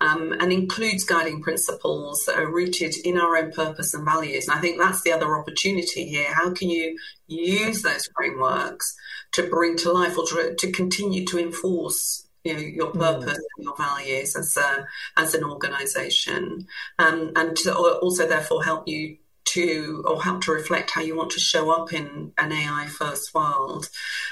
um, 0.01 0.33
and 0.33 0.53
includes 0.53 1.05
guiding 1.05 1.43
principles 1.43 2.25
that 2.27 2.39
are 2.39 2.51
rooted 2.51 2.95
in 3.05 3.19
our 3.19 3.37
own 3.37 3.53
purpose 3.53 3.95
and 3.95 4.05
values. 4.05 4.49
And 4.49 4.59
I 4.59 4.61
think 4.61 4.79
that's 4.79 5.03
the 5.03 5.13
other 5.13 5.37
opportunity 5.37 6.09
here. 6.09 6.33
How 6.33 6.53
can 6.53 6.71
you 6.71 6.99
use 7.27 7.83
those 7.83 8.09
frameworks 8.17 8.95
to 9.33 9.49
bring 9.49 9.77
to 9.79 9.93
life 9.93 10.19
or 10.19 10.27
to, 10.27 10.55
to 10.55 10.73
continue 10.73 11.25
to 11.27 11.39
enforce 11.39 12.27
you 12.45 12.55
know, 12.55 12.61
your 12.61 12.91
hmm. 12.91 12.99
purpose 12.99 13.39
mm. 13.39 13.57
and 13.57 13.65
your 13.65 13.77
values 13.77 14.37
as 14.37 14.57
a, 14.57 14.87
as 15.17 15.35
an 15.35 15.45
organisation, 15.45 16.67
um, 16.99 17.33
and 17.37 17.57
to 17.59 17.75
also 17.75 18.27
therefore 18.27 18.65
help 18.65 18.89
you 18.89 19.17
to 19.45 20.03
or 20.07 20.23
help 20.23 20.43
to 20.43 20.53
reflect 20.53 20.91
how 20.91 21.01
you 21.01 21.17
want 21.17 21.31
to 21.31 21.41
show 21.41 21.71
up 21.71 21.93
in 21.93 22.33
an 22.39 22.53
AI 22.53 22.87
first 22.87 23.35
world. 23.35 23.89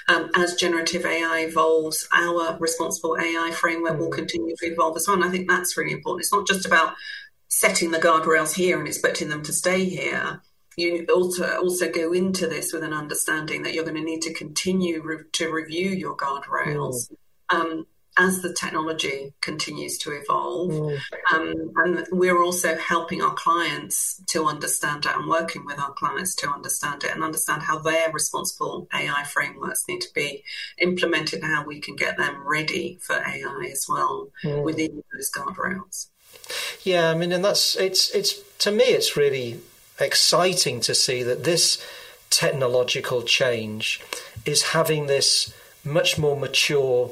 Um, 0.08 0.30
as 0.34 0.54
generative 0.54 1.04
AI 1.04 1.46
evolves, 1.48 2.08
our 2.12 2.56
responsible 2.58 3.16
AI 3.16 3.50
framework 3.52 3.98
will 3.98 4.10
mm. 4.10 4.14
continue 4.14 4.56
to 4.56 4.66
evolve 4.66 4.96
as 4.96 5.06
well. 5.06 5.16
And 5.16 5.24
I 5.24 5.30
think 5.30 5.48
that's 5.48 5.76
really 5.76 5.92
important. 5.92 6.22
It's 6.22 6.32
not 6.32 6.46
just 6.46 6.66
about 6.66 6.94
setting 7.48 7.90
the 7.90 7.98
guardrails 7.98 8.54
here 8.54 8.78
and 8.78 8.88
expecting 8.88 9.28
them 9.28 9.42
to 9.42 9.52
stay 9.52 9.84
here. 9.84 10.40
You 10.76 11.06
also 11.12 11.58
also 11.58 11.90
go 11.90 12.12
into 12.12 12.46
this 12.46 12.72
with 12.72 12.84
an 12.84 12.94
understanding 12.94 13.62
that 13.62 13.74
you're 13.74 13.84
going 13.84 13.96
to 13.96 14.02
need 14.02 14.22
to 14.22 14.32
continue 14.32 15.02
re- 15.02 15.24
to 15.32 15.52
review 15.52 15.90
your 15.90 16.16
guardrails. 16.16 17.10
Mm. 17.10 17.16
Um, 17.50 17.86
as 18.16 18.42
the 18.42 18.52
technology 18.52 19.32
continues 19.40 19.96
to 19.98 20.12
evolve. 20.12 20.70
Mm. 20.70 20.98
Um, 21.32 21.72
and 21.76 22.06
we're 22.10 22.42
also 22.42 22.76
helping 22.76 23.22
our 23.22 23.34
clients 23.34 24.20
to 24.28 24.46
understand 24.46 25.06
it 25.06 25.16
and 25.16 25.28
working 25.28 25.64
with 25.64 25.78
our 25.78 25.92
clients 25.92 26.34
to 26.36 26.50
understand 26.50 27.04
it 27.04 27.12
and 27.12 27.22
understand 27.22 27.62
how 27.62 27.78
their 27.78 28.10
responsible 28.12 28.88
AI 28.92 29.24
frameworks 29.24 29.84
need 29.88 30.00
to 30.00 30.12
be 30.14 30.42
implemented 30.78 31.42
and 31.42 31.54
how 31.54 31.64
we 31.64 31.80
can 31.80 31.96
get 31.96 32.16
them 32.16 32.46
ready 32.46 32.98
for 33.00 33.14
AI 33.14 33.68
as 33.70 33.86
well 33.88 34.28
mm. 34.44 34.62
within 34.62 35.02
those 35.12 35.30
guardrails. 35.30 36.08
Yeah, 36.82 37.10
I 37.10 37.14
mean, 37.14 37.32
and 37.32 37.44
that's 37.44 37.76
it's 37.76 38.10
it's 38.10 38.40
to 38.58 38.72
me, 38.72 38.84
it's 38.84 39.16
really 39.16 39.60
exciting 40.00 40.80
to 40.80 40.94
see 40.94 41.22
that 41.22 41.44
this 41.44 41.84
technological 42.30 43.22
change 43.22 44.00
is 44.44 44.62
having 44.62 45.06
this 45.06 45.52
much 45.84 46.18
more 46.18 46.36
mature 46.36 47.10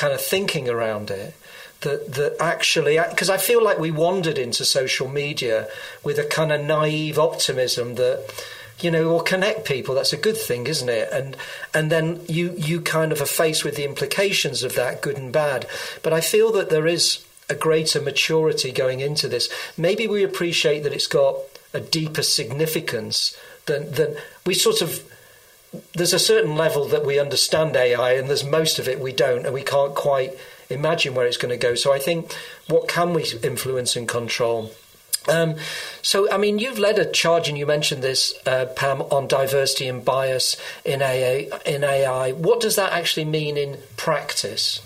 kind 0.00 0.14
of 0.14 0.20
thinking 0.20 0.66
around 0.66 1.10
it 1.10 1.34
that 1.82 2.14
that 2.14 2.34
actually 2.40 2.98
because 3.10 3.28
I 3.28 3.36
feel 3.36 3.62
like 3.62 3.78
we 3.78 3.90
wandered 3.90 4.38
into 4.38 4.64
social 4.64 5.08
media 5.08 5.68
with 6.02 6.18
a 6.18 6.24
kind 6.24 6.52
of 6.52 6.62
naive 6.62 7.18
optimism 7.18 7.96
that 7.96 8.18
you 8.80 8.90
know 8.90 9.10
will 9.10 9.20
connect 9.20 9.66
people 9.66 9.94
that's 9.94 10.14
a 10.14 10.16
good 10.16 10.38
thing 10.38 10.66
isn't 10.66 10.88
it? 10.88 11.12
And 11.12 11.36
and 11.74 11.92
then 11.92 12.20
you 12.28 12.54
you 12.56 12.80
kind 12.80 13.12
of 13.12 13.20
are 13.20 13.34
faced 13.42 13.62
with 13.62 13.76
the 13.76 13.84
implications 13.84 14.62
of 14.62 14.74
that 14.74 15.02
good 15.02 15.18
and 15.18 15.30
bad. 15.30 15.66
But 16.02 16.14
I 16.14 16.22
feel 16.22 16.50
that 16.52 16.70
there 16.70 16.86
is 16.86 17.22
a 17.50 17.54
greater 17.54 18.00
maturity 18.00 18.72
going 18.72 19.00
into 19.00 19.28
this. 19.28 19.50
Maybe 19.76 20.06
we 20.06 20.22
appreciate 20.24 20.82
that 20.84 20.94
it's 20.94 21.08
got 21.08 21.36
a 21.74 21.80
deeper 21.80 22.22
significance 22.22 23.36
than 23.66 23.92
than 23.92 24.16
we 24.46 24.54
sort 24.54 24.80
of 24.80 25.04
there's 25.94 26.12
a 26.12 26.18
certain 26.18 26.56
level 26.56 26.86
that 26.88 27.04
we 27.04 27.18
understand 27.18 27.76
AI, 27.76 28.12
and 28.12 28.28
there's 28.28 28.44
most 28.44 28.78
of 28.78 28.88
it 28.88 29.00
we 29.00 29.12
don't, 29.12 29.44
and 29.44 29.54
we 29.54 29.62
can't 29.62 29.94
quite 29.94 30.34
imagine 30.68 31.14
where 31.14 31.26
it's 31.26 31.36
going 31.36 31.50
to 31.50 31.56
go. 31.56 31.74
So 31.74 31.92
I 31.92 31.98
think 31.98 32.32
what 32.68 32.88
can 32.88 33.12
we 33.12 33.24
influence 33.42 33.96
and 33.96 34.08
control? 34.08 34.72
Um, 35.28 35.56
so, 36.02 36.30
I 36.30 36.38
mean, 36.38 36.58
you've 36.58 36.78
led 36.78 36.98
a 36.98 37.04
charge, 37.04 37.48
and 37.48 37.58
you 37.58 37.66
mentioned 37.66 38.02
this, 38.02 38.34
uh, 38.46 38.66
Pam, 38.66 39.02
on 39.02 39.28
diversity 39.28 39.86
and 39.86 40.04
bias 40.04 40.56
in 40.84 41.02
AI, 41.02 41.48
in 41.66 41.84
AI. 41.84 42.32
What 42.32 42.60
does 42.60 42.76
that 42.76 42.92
actually 42.92 43.26
mean 43.26 43.56
in 43.56 43.78
practice? 43.96 44.80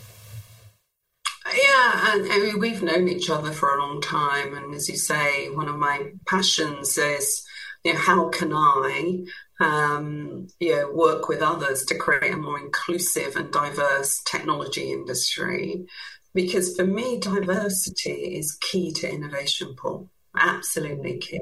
Yeah, 1.46 2.14
and 2.14 2.32
I 2.32 2.38
mean, 2.40 2.58
we've 2.58 2.82
known 2.82 3.08
each 3.08 3.30
other 3.30 3.52
for 3.52 3.74
a 3.74 3.80
long 3.80 4.00
time, 4.00 4.56
and 4.56 4.74
as 4.74 4.88
you 4.88 4.96
say, 4.96 5.48
one 5.50 5.68
of 5.68 5.76
my 5.76 6.12
passions 6.26 6.98
is, 6.98 7.44
you 7.84 7.92
know, 7.92 7.98
how 7.98 8.28
can 8.28 8.52
I 8.52 9.24
um, 9.60 10.48
you 10.60 10.74
know, 10.74 10.92
work 10.92 11.28
with 11.28 11.42
others 11.42 11.84
to 11.86 11.96
create 11.96 12.32
a 12.32 12.36
more 12.36 12.58
inclusive 12.58 13.36
and 13.36 13.52
diverse 13.52 14.22
technology 14.24 14.92
industry. 14.92 15.86
Because 16.34 16.74
for 16.76 16.84
me, 16.84 17.18
diversity 17.20 18.36
is 18.36 18.58
key 18.60 18.92
to 18.94 19.10
innovation, 19.10 19.76
Paul. 19.76 20.10
Absolutely 20.36 21.18
key. 21.18 21.40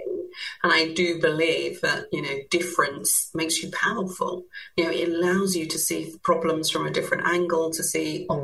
And 0.62 0.72
I 0.72 0.92
do 0.92 1.20
believe 1.20 1.80
that, 1.80 2.06
you 2.12 2.22
know, 2.22 2.38
difference 2.50 3.30
makes 3.34 3.62
you 3.62 3.70
powerful. 3.70 4.44
You 4.76 4.84
know, 4.84 4.90
it 4.90 5.08
allows 5.08 5.56
you 5.56 5.66
to 5.66 5.78
see 5.78 6.14
problems 6.22 6.70
from 6.70 6.86
a 6.86 6.90
different 6.90 7.26
angle, 7.26 7.70
to 7.70 7.82
see 7.82 8.26
mm. 8.28 8.36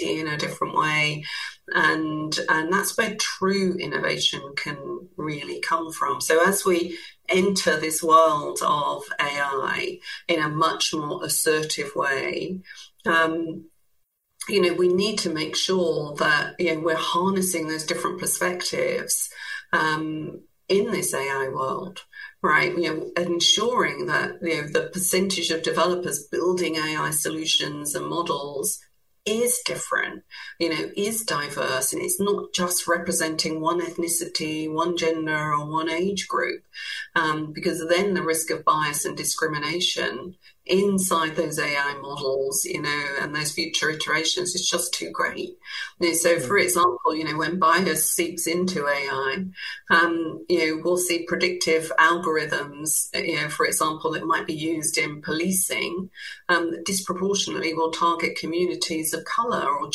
In 0.00 0.26
a 0.28 0.36
different 0.36 0.76
way 0.76 1.24
and 1.68 2.38
and 2.48 2.72
that's 2.72 2.96
where 2.96 3.14
true 3.16 3.74
innovation 3.78 4.40
can 4.56 5.08
really 5.16 5.60
come 5.60 5.92
from 5.92 6.20
so 6.20 6.46
as 6.46 6.64
we 6.64 6.98
enter 7.28 7.78
this 7.78 8.02
world 8.02 8.58
of 8.62 9.04
AI 9.20 9.98
in 10.28 10.40
a 10.40 10.48
much 10.48 10.94
more 10.94 11.24
assertive 11.24 11.94
way, 11.96 12.60
um, 13.06 13.66
you 14.48 14.60
know, 14.60 14.74
we 14.74 14.88
need 14.88 15.18
to 15.20 15.32
make 15.32 15.56
sure 15.56 16.14
that 16.16 16.54
you 16.58 16.74
know 16.74 16.80
we're 16.80 16.96
harnessing 16.96 17.68
those 17.68 17.84
different 17.84 18.18
perspectives 18.18 19.30
um, 19.72 20.42
in 20.68 20.90
this 20.90 21.14
AI 21.14 21.48
world, 21.48 22.04
right? 22.42 22.76
You 22.76 22.94
know, 22.94 23.10
ensuring 23.16 24.06
that 24.06 24.38
you 24.42 24.62
know 24.62 24.68
the 24.68 24.90
percentage 24.92 25.50
of 25.50 25.62
developers 25.62 26.26
building 26.26 26.76
AI 26.76 27.10
solutions 27.10 27.94
and 27.94 28.06
models 28.06 28.80
is 29.26 29.60
different, 29.64 30.21
you 30.58 30.68
know, 30.68 30.90
is 30.96 31.24
diverse, 31.24 31.92
and 31.92 32.02
it's 32.02 32.20
not 32.20 32.52
just 32.52 32.88
representing 32.88 33.60
one 33.60 33.80
ethnicity, 33.80 34.72
one 34.72 34.96
gender, 34.96 35.52
or 35.52 35.70
one 35.70 35.88
age 35.88 36.28
group, 36.28 36.62
um, 37.14 37.52
because 37.52 37.86
then 37.88 38.14
the 38.14 38.22
risk 38.22 38.50
of 38.50 38.64
bias 38.64 39.04
and 39.04 39.16
discrimination 39.16 40.36
inside 40.64 41.34
those 41.34 41.58
AI 41.58 41.94
models, 42.00 42.64
you 42.64 42.80
know, 42.80 43.04
and 43.20 43.34
those 43.34 43.50
future 43.50 43.90
iterations 43.90 44.54
is 44.54 44.68
just 44.68 44.94
too 44.94 45.10
great. 45.10 45.58
You 45.98 46.08
know, 46.08 46.14
so, 46.14 46.38
for 46.38 46.56
example, 46.56 47.14
you 47.14 47.24
know, 47.24 47.36
when 47.36 47.58
bias 47.58 48.12
seeps 48.12 48.46
into 48.46 48.86
AI, 48.86 49.44
um, 49.90 50.44
you 50.48 50.58
know, 50.76 50.82
we'll 50.84 50.96
see 50.96 51.24
predictive 51.26 51.90
algorithms, 51.98 53.08
you 53.14 53.40
know, 53.40 53.48
for 53.48 53.66
example, 53.66 54.12
that 54.12 54.24
might 54.24 54.46
be 54.46 54.54
used 54.54 54.98
in 54.98 55.20
policing 55.20 56.10
um, 56.48 56.70
that 56.70 56.84
disproportionately 56.84 57.74
will 57.74 57.90
target 57.90 58.38
communities 58.38 59.12
of 59.12 59.24
color 59.24 59.68
or 59.68 59.90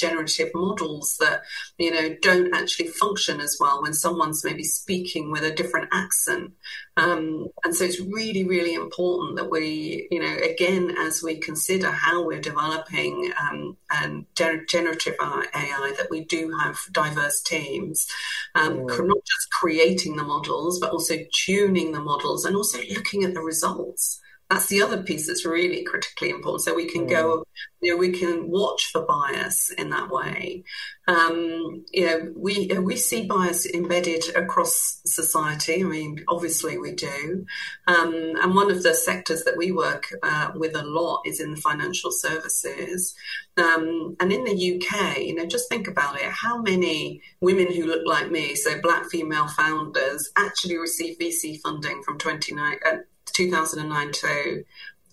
models 0.54 1.18
that, 1.20 1.42
you 1.78 1.92
know, 1.92 2.16
don't 2.22 2.54
actually 2.54 2.88
function 2.88 3.40
as 3.40 3.58
well 3.60 3.82
when 3.82 3.94
someone's 3.94 4.44
maybe 4.44 4.64
speaking 4.64 5.32
with 5.32 5.44
a 5.44 5.54
different 5.54 5.90
accent. 5.92 6.54
Um, 6.98 7.48
and 7.64 7.76
so 7.76 7.86
it's 7.86 8.00
really, 8.00 8.44
really 8.44 8.74
important 8.74 9.38
that 9.38 9.50
we, 9.50 10.08
you 10.10 10.20
know, 10.20 10.36
again, 10.44 10.96
as 10.98 11.22
we 11.22 11.38
consider 11.38 11.92
how 11.92 12.26
we're 12.26 12.42
developing 12.42 13.32
um, 13.40 13.78
and 13.90 14.26
gener- 14.36 14.68
generative 14.68 15.16
AI, 15.22 15.94
that 15.98 16.08
we 16.10 16.24
do 16.26 16.56
have 16.60 16.80
diverse 16.92 17.42
teams, 17.42 18.08
um, 18.56 18.80
mm. 18.80 19.08
not 19.08 19.18
just 19.26 19.52
creating 19.52 20.16
the 20.16 20.24
models, 20.24 20.80
but 20.80 20.92
also 20.92 21.16
tuning 21.34 21.92
the 21.92 22.02
models 22.02 22.46
and 22.46 22.56
also 22.56 22.80
looking 22.90 23.24
at 23.24 23.34
the 23.34 23.42
results 23.42 24.20
that's 24.50 24.68
the 24.68 24.82
other 24.82 25.04
piece 25.04 25.28
that's 25.28 25.46
really 25.46 25.84
critically 25.84 26.30
important. 26.30 26.62
So 26.62 26.74
we 26.74 26.88
can 26.88 27.06
mm. 27.06 27.10
go, 27.10 27.44
you 27.82 27.92
know, 27.92 27.98
we 27.98 28.12
can 28.12 28.50
watch 28.50 28.86
for 28.92 29.06
bias 29.06 29.72
in 29.72 29.90
that 29.90 30.10
way. 30.10 30.64
Um, 31.08 31.86
you 31.92 32.06
know, 32.06 32.34
we 32.36 32.68
we 32.80 32.96
see 32.96 33.26
bias 33.26 33.66
embedded 33.66 34.36
across 34.36 35.02
society. 35.06 35.82
I 35.82 35.84
mean, 35.84 36.24
obviously 36.30 36.78
we 36.78 36.94
do. 36.94 37.46
Um, 37.88 38.34
and 38.42 38.56
one 38.56 38.72
of 38.72 38.84
the 38.84 38.94
sectors 38.94 39.44
that 39.44 39.58
we 39.58 39.72
work 39.72 40.14
uh, 40.24 40.52
with 40.56 40.76
a 40.76 40.84
lot 40.84 41.24
is 41.26 41.42
in 41.42 41.52
the 41.52 41.62
financial 41.62 42.12
services. 42.12 43.16
Um, 43.58 44.16
and 44.20 44.32
in 44.32 44.44
the 44.44 44.76
UK, 44.76 45.20
you 45.20 45.36
know, 45.36 45.46
just 45.46 45.68
think 45.68 45.88
about 45.88 46.20
it: 46.20 46.30
how 46.30 46.62
many 46.62 47.22
women 47.42 47.74
who 47.74 47.86
look 47.86 48.06
like 48.06 48.32
me, 48.32 48.56
so 48.56 48.80
black 48.82 49.10
female 49.10 49.48
founders, 49.48 50.30
actually 50.38 50.78
receive 50.78 51.18
VC 51.18 51.60
funding 51.60 52.02
from 52.04 52.18
29. 52.18 52.78
Uh, 52.86 52.98
2009 53.38 54.12
to, 54.12 54.64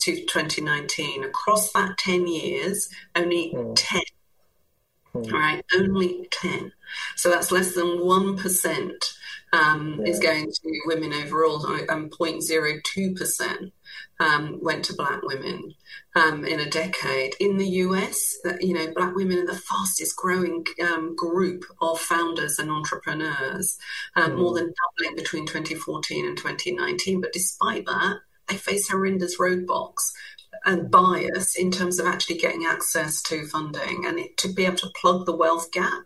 to 0.00 0.16
2019. 0.16 1.25
Across 1.25 1.73
that 1.73 1.99
10 1.99 2.26
years, 2.26 2.88
only 3.14 3.52
mm. 3.54 3.73
10. 3.76 4.02
Mm. 5.14 5.33
Right, 5.33 5.64
only 5.76 6.28
10. 6.31 6.73
So 7.16 7.31
that's 7.31 7.52
less 7.52 7.75
than 7.75 7.85
1% 7.85 8.90
um, 9.52 10.00
yeah. 10.00 10.11
is 10.11 10.19
going 10.19 10.50
to 10.50 10.81
women 10.87 11.12
overall, 11.12 11.64
and 11.66 12.11
0.02% 12.11 13.73
um, 14.21 14.59
went 14.63 14.85
to 14.87 14.95
black 14.95 15.23
women 15.23 15.75
um, 16.15 16.45
in 16.45 16.61
a 16.61 16.71
decade. 16.71 17.35
In 17.41 17.57
the 17.59 17.69
US, 17.69 18.37
you 18.61 18.75
know, 18.75 18.93
black 18.95 19.15
women 19.15 19.39
are 19.39 19.47
the 19.47 19.55
fastest 19.55 20.17
growing 20.17 20.65
um, 20.83 21.15
group 21.17 21.65
of 21.81 22.01
founders 22.01 22.59
and 22.59 22.71
entrepreneurs, 22.71 23.79
mm. 24.17 24.37
more 24.37 24.55
than 24.55 24.73
doubling 24.99 25.17
between 25.17 25.47
2014 25.47 26.27
and 26.27 26.37
2019. 26.37 27.21
But 27.21 27.33
despite 27.33 27.87
that, 27.87 28.19
they 28.49 28.57
face 28.57 28.89
horrendous 28.89 29.39
roadblocks 29.39 30.13
and 30.65 30.91
bias 30.91 31.57
in 31.57 31.71
terms 31.71 31.99
of 31.99 32.07
actually 32.07 32.37
getting 32.37 32.65
access 32.65 33.23
to 33.23 33.47
funding 33.47 34.05
and 34.07 34.19
it, 34.19 34.37
to 34.39 34.53
be 34.53 34.65
able 34.65 34.77
to 34.77 34.93
plug 35.01 35.27
the 35.27 35.37
wealth 35.37 35.71
gap 35.73 36.05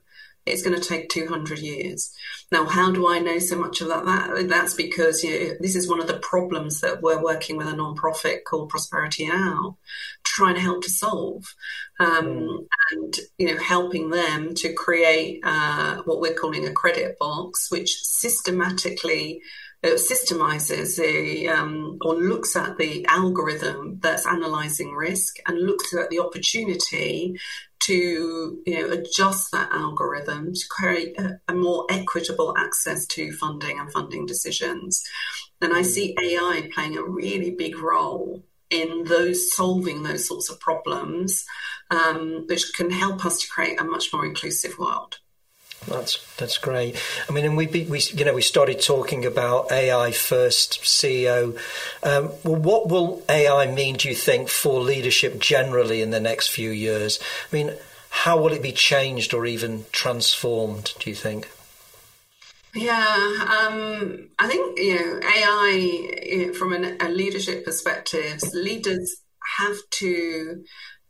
it's 0.49 0.63
going 0.63 0.79
to 0.79 0.89
take 0.89 1.09
200 1.09 1.59
years. 1.59 2.15
Now, 2.51 2.65
how 2.65 2.91
do 2.91 3.09
I 3.09 3.19
know 3.19 3.39
so 3.39 3.59
much 3.59 3.81
about 3.81 4.07
that? 4.07 4.49
That's 4.49 4.75
because 4.75 5.23
you 5.23 5.31
know, 5.31 5.55
this 5.61 5.77
is 5.77 5.89
one 5.89 6.01
of 6.01 6.07
the 6.07 6.19
problems 6.19 6.81
that 6.81 7.03
we're 7.03 7.23
working 7.23 7.57
with 7.57 7.69
a 7.69 7.73
nonprofit 7.73 8.45
called 8.45 8.71
Prosperity 8.71 9.29
Now, 9.29 9.77
trying 10.25 10.55
to 10.55 10.61
help 10.61 10.83
to 10.85 10.91
solve, 10.91 11.55
um, 12.01 12.27
mm. 12.27 12.67
and 12.93 13.17
you 13.37 13.49
know, 13.49 13.63
helping 13.63 14.11
them 14.11 14.55
to 14.55 14.73
create 14.73 15.41
uh, 15.45 16.03
what 16.05 16.21
we're 16.21 16.35
calling 16.35 16.67
a 16.67 16.73
credit 16.73 17.19
box, 17.19 17.71
which 17.71 18.03
systematically 18.03 19.43
it 19.83 19.95
systemizes 19.95 20.97
the 20.97 21.49
um, 21.49 21.99
or 22.01 22.15
looks 22.15 22.57
at 22.57 22.79
the 22.79 23.07
algorithm 23.07 24.01
that's 24.01 24.27
analyzing 24.27 24.93
risk 24.93 25.37
and 25.47 25.61
looks 25.61 25.95
at 25.95 26.11
the 26.11 26.19
opportunity 26.19 27.39
to 27.89 28.63
you 28.67 28.75
know 28.75 28.93
adjust 28.93 29.51
that 29.53 29.71
algorithm 29.73 30.53
to 30.53 30.65
create 30.69 31.19
a, 31.19 31.41
a 31.49 31.55
more 31.55 31.87
equitable 31.91 32.55
access 32.57 33.07
to 33.07 33.33
funding 33.33 33.79
and 33.79 33.91
funding 33.91 34.27
decisions. 34.27 35.03
And 35.61 35.75
I 35.75 35.83
see 35.83 36.17
AI 36.23 36.69
playing 36.73 36.97
a 36.97 37.03
really 37.03 37.51
big 37.51 37.79
role 37.79 38.45
in 38.71 39.05
those 39.05 39.51
solving 39.51 40.03
those 40.03 40.29
sorts 40.29 40.51
of 40.51 40.61
problems, 40.61 41.47
um, 41.91 42.45
which 42.47 42.73
can 42.75 42.91
help 42.91 43.25
us 43.25 43.41
to 43.41 43.49
create 43.49 43.81
a 43.81 43.85
much 43.85 44.13
more 44.13 44.27
inclusive 44.27 44.79
world. 44.79 45.19
That's 45.87 46.19
that's 46.37 46.59
great. 46.59 46.97
I 47.29 47.33
mean, 47.33 47.45
and 47.45 47.57
we 47.57 47.67
we 47.67 48.01
you 48.01 48.25
know 48.25 48.35
we 48.35 48.43
started 48.43 48.81
talking 48.81 49.25
about 49.25 49.71
AI 49.73 50.13
first 50.13 50.83
CEO. 50.83 51.57
Um, 52.03 52.31
well, 52.45 52.61
what 52.61 52.89
will 52.89 53.23
AI 53.29 53.67
mean? 53.67 53.97
Do 53.97 54.09
you 54.09 54.15
think 54.15 54.49
for 54.49 54.81
leadership 54.81 55.41
generally 55.41 56.03
in 56.03 56.11
the 56.11 56.21
next 56.21 56.49
few 56.49 56.71
years? 56.71 57.19
I 57.51 57.57
mean, 57.57 57.75
how 58.11 58.39
will 58.39 58.53
it 58.53 58.63
be 58.63 58.73
changed 58.73 59.33
or 59.33 59.47
even 59.47 59.87
transformed? 59.93 60.95
Do 60.99 61.11
you 61.11 61.17
think? 61.17 61.49
Yeah, 62.75 63.37
um, 63.61 64.29
I 64.39 64.47
think 64.47 64.79
you 64.79 64.95
know 64.95 65.21
AI 65.23 66.53
from 66.53 66.73
an, 66.73 66.97
a 67.01 67.09
leadership 67.09 67.65
perspective, 67.65 68.43
leaders 68.53 69.23
have 69.57 69.79
to 69.91 70.65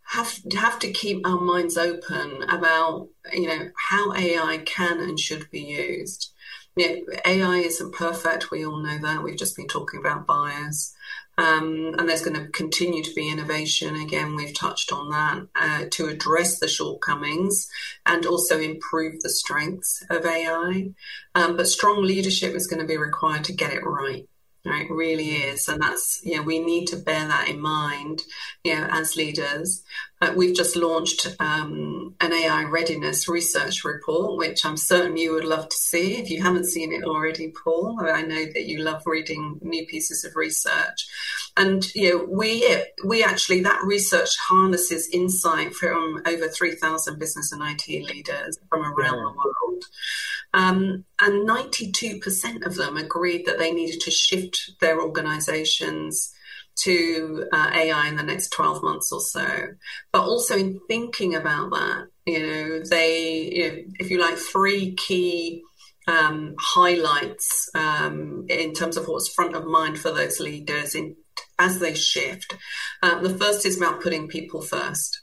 have 0.09 0.39
have 0.55 0.79
to 0.79 0.91
keep 0.91 1.27
our 1.27 1.41
minds 1.41 1.77
open 1.77 2.43
about 2.49 3.09
you 3.33 3.47
know 3.47 3.71
how 3.91 4.13
AI 4.15 4.59
can 4.65 5.01
and 5.01 5.21
should 5.21 5.51
be 5.51 5.61
used. 5.61 6.33
You 6.77 6.89
know, 6.89 7.17
AI 7.27 7.57
isn't 7.57 7.95
perfect. 7.95 8.51
We 8.51 8.65
all 8.65 8.79
know 8.79 8.99
that. 8.99 9.23
We've 9.23 9.37
just 9.37 9.57
been 9.57 9.69
talking 9.69 10.01
about 10.01 10.27
bias. 10.27 10.95
Um, 11.37 11.95
and 11.97 12.09
there's 12.09 12.23
going 12.23 12.41
to 12.41 12.49
continue 12.49 13.03
to 13.03 13.15
be 13.15 13.31
innovation. 13.31 13.95
Again, 13.95 14.35
we've 14.35 14.55
touched 14.55 14.93
on 14.93 15.11
that 15.11 15.47
uh, 15.55 15.87
to 15.93 16.09
address 16.09 16.59
the 16.59 16.67
shortcomings 16.67 17.69
and 18.07 18.27
also 18.27 18.59
improve 18.59 19.21
the 19.21 19.31
strengths 19.31 20.03
of 20.11 20.27
AI. 20.27 20.91
Um, 21.37 21.57
but 21.57 21.69
strong 21.69 22.03
leadership 22.03 22.55
is 22.55 22.67
going 22.67 22.81
to 22.81 22.89
be 22.89 22.97
required 22.97 23.45
to 23.45 23.53
get 23.53 23.73
it 23.73 23.85
right. 23.85 24.29
Right, 24.69 24.91
really 24.91 25.37
is, 25.37 25.69
and 25.69 25.81
that's 25.81 26.21
you 26.25 26.37
know 26.37 26.43
we 26.43 26.59
need 26.59 26.87
to 26.89 26.97
bear 26.97 27.27
that 27.27 27.49
in 27.49 27.61
mind, 27.61 28.23
you 28.65 28.77
know, 28.77 28.87
as 28.91 29.17
leaders. 29.17 29.83
Uh, 30.21 30.33
we've 30.37 30.57
just 30.57 30.75
launched 30.75 31.29
um, 31.39 32.15
an 32.21 32.33
AI 32.33 32.65
readiness 32.65 33.29
research 33.29 33.85
report, 33.85 34.37
which 34.37 34.67
I'm 34.67 34.77
certain 34.77 35.17
you 35.17 35.33
would 35.33 35.45
love 35.45 35.69
to 35.69 35.77
see. 35.77 36.17
If 36.17 36.29
you 36.29 36.43
haven't 36.43 36.67
seen 36.67 36.93
it 36.93 37.05
already, 37.05 37.53
Paul, 37.53 38.01
I 38.01 38.23
know 38.23 38.45
that 38.47 38.67
you 38.67 38.79
love 38.79 39.03
reading 39.07 39.61
new 39.63 39.87
pieces 39.87 40.25
of 40.25 40.35
research. 40.35 41.07
And 41.57 41.85
you 41.95 42.11
know, 42.11 42.25
we 42.29 42.85
we 43.05 43.23
actually 43.23 43.61
that 43.63 43.85
research 43.85 44.37
harnesses 44.39 45.09
insight 45.13 45.73
from 45.75 46.23
over 46.27 46.49
3,000 46.49 47.19
business 47.19 47.53
and 47.53 47.63
IT 47.63 47.87
leaders 47.89 48.59
from 48.69 48.83
around 48.83 49.19
yeah. 49.19 49.23
the 49.23 49.35
world. 49.37 49.85
Um, 50.55 51.05
and 51.21 51.49
92% 51.49 52.65
of 52.65 52.77
them 52.77 52.97
agreed 52.97 53.47
that 53.47 53.59
they 53.59 53.73
needed 53.73 54.01
to 54.01 54.11
shift 54.11 54.73
their 54.81 55.01
organizations 55.01 56.33
to 56.77 57.47
uh, 57.53 57.71
AI 57.75 58.09
in 58.09 58.17
the 58.17 58.23
next 58.23 58.51
12 58.51 58.83
months 58.83 59.13
or 59.13 59.21
so. 59.21 59.47
But 60.13 60.23
also 60.23 60.57
in 60.57 60.81
thinking 60.89 61.35
about 61.35 61.71
that, 61.71 62.07
you 62.25 62.41
know, 62.41 62.81
they, 62.89 63.51
you 63.53 63.69
know, 63.69 63.79
if 63.99 64.11
you 64.11 64.21
like, 64.21 64.37
three 64.37 64.95
key 64.95 65.63
um, 66.07 66.55
highlights 66.59 67.69
um, 67.75 68.47
in 68.49 68.73
terms 68.73 68.97
of 68.97 69.07
what's 69.07 69.29
front 69.29 69.55
of 69.55 69.67
mind 69.67 69.99
for 69.99 70.11
those 70.11 70.41
leaders 70.41 70.95
in, 70.95 71.17
as 71.59 71.81
they 71.81 71.95
shift. 71.95 72.55
Uh, 73.03 73.21
the 73.21 73.37
first 73.37 73.67
is 73.67 73.77
about 73.77 74.01
putting 74.01 74.29
people 74.29 74.63
first. 74.63 75.21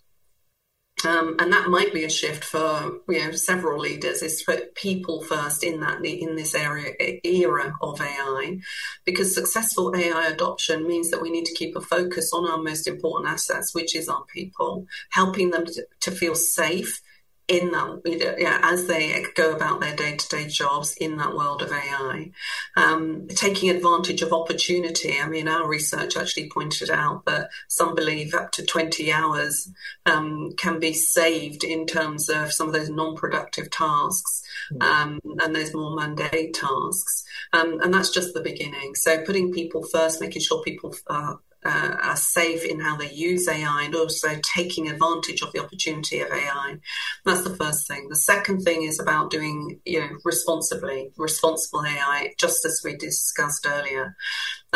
Um, 1.03 1.35
and 1.39 1.51
that 1.51 1.69
might 1.69 1.93
be 1.93 2.05
a 2.05 2.09
shift 2.09 2.45
for 2.45 2.99
you 3.09 3.19
know 3.19 3.31
several 3.31 3.79
leaders 3.79 4.21
is 4.21 4.39
to 4.39 4.45
put 4.45 4.75
people 4.75 5.21
first 5.21 5.63
in 5.63 5.81
that 5.81 6.03
in 6.05 6.35
this 6.37 6.55
area 6.55 6.93
era 7.23 7.75
of 7.81 7.99
AI, 7.99 8.59
because 9.03 9.35
successful 9.35 9.93
AI 9.93 10.27
adoption 10.27 10.87
means 10.87 11.11
that 11.11 11.21
we 11.21 11.29
need 11.29 11.45
to 11.45 11.53
keep 11.53 11.75
a 11.75 11.81
focus 11.81 12.31
on 12.31 12.49
our 12.49 12.57
most 12.57 12.87
important 12.87 13.29
assets, 13.29 13.75
which 13.75 13.93
is 13.93 14.07
our 14.07 14.23
people, 14.33 14.87
helping 15.11 15.51
them 15.51 15.65
to, 15.65 15.85
to 15.99 16.11
feel 16.11 16.33
safe 16.33 17.01
in 17.47 17.71
that, 17.71 18.35
yeah, 18.39 18.59
as 18.63 18.87
they 18.87 19.23
go 19.35 19.53
about 19.53 19.79
their 19.79 19.95
day 19.95 20.15
to 20.15 20.29
day 20.29 20.47
jobs 20.47 20.95
in 20.97 21.17
that 21.17 21.35
world 21.35 21.61
of 21.61 21.71
AI, 21.71 22.31
um, 22.75 23.27
taking 23.27 23.69
advantage 23.69 24.21
of 24.23 24.33
opportunity. 24.33 25.19
I 25.19 25.27
mean, 25.27 25.47
our 25.47 25.67
research 25.67 26.17
actually 26.17 26.49
pointed 26.49 26.89
out 26.89 27.25
that 27.25 27.49
some 27.67 27.93
believe 27.93 28.33
up 28.33 28.51
to 28.53 28.65
20 28.65 29.11
hours 29.11 29.69
um, 30.07 30.53
can 30.57 30.79
be 30.79 30.93
saved 30.93 31.63
in 31.63 31.85
terms 31.85 32.29
of 32.29 32.51
some 32.51 32.67
of 32.67 32.73
those 32.73 32.89
non 32.89 33.15
productive 33.15 33.69
tasks. 33.69 34.43
Hmm. 34.71 34.81
Um, 34.81 35.19
and 35.43 35.55
those 35.55 35.73
more 35.73 35.95
mundane 35.95 36.51
tasks. 36.51 37.23
Um, 37.53 37.79
and 37.81 37.93
that's 37.93 38.09
just 38.09 38.33
the 38.33 38.41
beginning. 38.41 38.95
So, 38.95 39.23
putting 39.23 39.51
people 39.51 39.83
first, 39.83 40.21
making 40.21 40.41
sure 40.41 40.63
people 40.63 40.95
uh, 41.07 41.35
uh, 41.65 41.97
are 42.01 42.15
safe 42.15 42.63
in 42.63 42.79
how 42.79 42.95
they 42.95 43.11
use 43.11 43.47
AI 43.47 43.83
and 43.83 43.95
also 43.95 44.39
taking 44.55 44.87
advantage 44.87 45.41
of 45.41 45.51
the 45.51 45.59
opportunity 45.59 46.21
of 46.21 46.31
AI. 46.31 46.77
That's 47.25 47.43
the 47.43 47.55
first 47.55 47.87
thing. 47.87 48.07
The 48.09 48.15
second 48.15 48.61
thing 48.61 48.83
is 48.83 48.99
about 48.99 49.31
doing, 49.31 49.79
you 49.85 49.99
know, 49.99 50.09
responsibly, 50.23 51.11
responsible 51.17 51.83
AI, 51.85 52.33
just 52.39 52.63
as 52.65 52.81
we 52.83 52.95
discussed 52.95 53.65
earlier. 53.67 54.15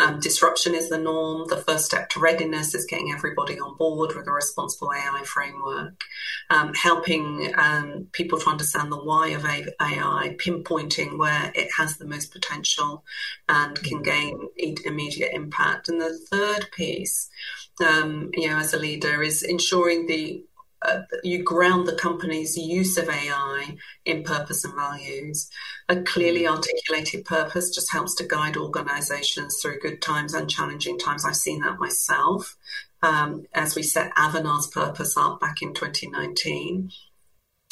Um, 0.00 0.18
disruption 0.18 0.74
is 0.74 0.88
the 0.88 0.96
norm. 0.96 1.46
The 1.48 1.58
first 1.58 1.84
step 1.84 2.08
to 2.10 2.20
readiness 2.20 2.74
is 2.74 2.86
getting 2.86 3.12
everybody 3.12 3.60
on 3.60 3.76
board 3.76 4.14
with 4.16 4.26
a 4.26 4.32
responsible 4.32 4.92
AI 4.92 5.22
framework, 5.24 6.02
um, 6.48 6.72
helping 6.72 7.52
um, 7.54 8.06
people 8.12 8.38
to 8.38 8.48
understand 8.48 8.90
the 8.90 8.96
why 8.96 9.28
of 9.28 9.44
AI, 9.44 10.36
pinpointing 10.38 11.18
where 11.18 11.52
it 11.54 11.68
has 11.76 11.98
the 11.98 12.06
most 12.06 12.32
potential 12.32 13.04
and 13.48 13.82
can 13.82 14.02
gain 14.02 14.48
immediate 14.86 15.32
impact. 15.34 15.90
And 15.90 16.00
the 16.00 16.18
third 16.30 16.70
piece, 16.72 17.28
um, 17.86 18.30
you 18.32 18.48
know, 18.48 18.56
as 18.56 18.72
a 18.72 18.78
leader, 18.78 19.22
is 19.22 19.42
ensuring 19.42 20.06
the 20.06 20.44
uh, 20.82 21.02
you 21.22 21.42
ground 21.42 21.86
the 21.86 21.94
company's 21.94 22.56
use 22.56 22.96
of 22.96 23.08
AI 23.08 23.76
in 24.04 24.22
purpose 24.22 24.64
and 24.64 24.74
values. 24.74 25.50
A 25.88 26.02
clearly 26.02 26.46
articulated 26.46 27.24
purpose 27.24 27.74
just 27.74 27.92
helps 27.92 28.14
to 28.16 28.26
guide 28.26 28.56
organizations 28.56 29.58
through 29.60 29.80
good 29.80 30.00
times 30.00 30.32
and 30.34 30.48
challenging 30.48 30.98
times. 30.98 31.24
I've 31.24 31.36
seen 31.36 31.60
that 31.60 31.78
myself 31.78 32.56
um, 33.02 33.46
as 33.54 33.74
we 33.74 33.82
set 33.82 34.14
Avanade's 34.14 34.68
purpose 34.68 35.16
up 35.16 35.40
back 35.40 35.62
in 35.62 35.74
2019 35.74 36.90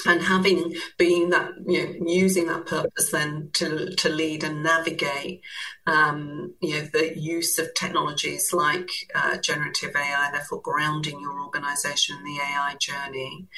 and 0.06 0.22
having 0.22 0.74
been 0.96 1.30
that 1.30 1.50
you 1.66 1.84
know 1.84 2.06
using 2.06 2.46
that 2.46 2.66
purpose 2.66 3.11
then 3.11 3.50
to 3.52 3.94
to 3.96 4.08
lead 4.08 4.44
and 4.44 4.62
navigate 4.62 5.42
um, 5.87 6.54
you 6.61 6.74
know 6.74 6.88
the 6.92 7.18
use 7.18 7.58
of 7.58 7.74
technologies 7.74 8.52
like 8.52 8.88
uh, 9.14 9.37
generative 9.38 9.94
AI 9.96 10.28
therefore 10.30 10.61
grounding 10.62 11.20
your 11.20 11.40
organization 11.40 12.16
in 12.18 12.24
the 12.24 12.40
AI 12.40 12.76
journey 12.78 13.48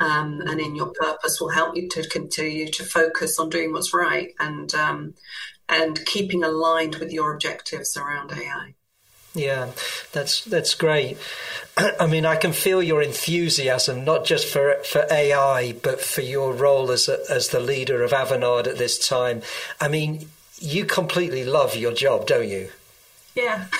um, 0.00 0.40
and 0.46 0.58
in 0.60 0.74
your 0.74 0.92
purpose 0.92 1.40
will 1.40 1.50
help 1.50 1.76
you 1.76 1.88
to 1.88 2.08
continue 2.08 2.68
to 2.68 2.84
focus 2.84 3.38
on 3.38 3.50
doing 3.50 3.72
what's 3.72 3.92
right 3.92 4.32
and 4.38 4.74
um, 4.74 5.14
and 5.68 6.04
keeping 6.06 6.42
aligned 6.42 6.96
with 6.96 7.12
your 7.12 7.34
objectives 7.34 7.96
around 7.96 8.32
AI 8.32 8.74
yeah, 9.34 9.70
that's 10.12 10.44
that's 10.44 10.74
great. 10.74 11.16
I 12.00 12.06
mean, 12.06 12.26
I 12.26 12.36
can 12.36 12.52
feel 12.52 12.82
your 12.82 13.02
enthusiasm, 13.02 14.04
not 14.04 14.24
just 14.24 14.46
for 14.46 14.76
for 14.84 15.06
AI, 15.10 15.72
but 15.72 16.00
for 16.00 16.22
your 16.22 16.52
role 16.52 16.90
as 16.90 17.08
a, 17.08 17.20
as 17.30 17.48
the 17.48 17.60
leader 17.60 18.02
of 18.02 18.10
Avanade 18.10 18.66
at 18.66 18.78
this 18.78 19.06
time. 19.06 19.42
I 19.80 19.88
mean, 19.88 20.28
you 20.58 20.84
completely 20.84 21.44
love 21.44 21.76
your 21.76 21.92
job, 21.92 22.26
don't 22.26 22.48
you? 22.48 22.70
Yeah. 23.34 23.66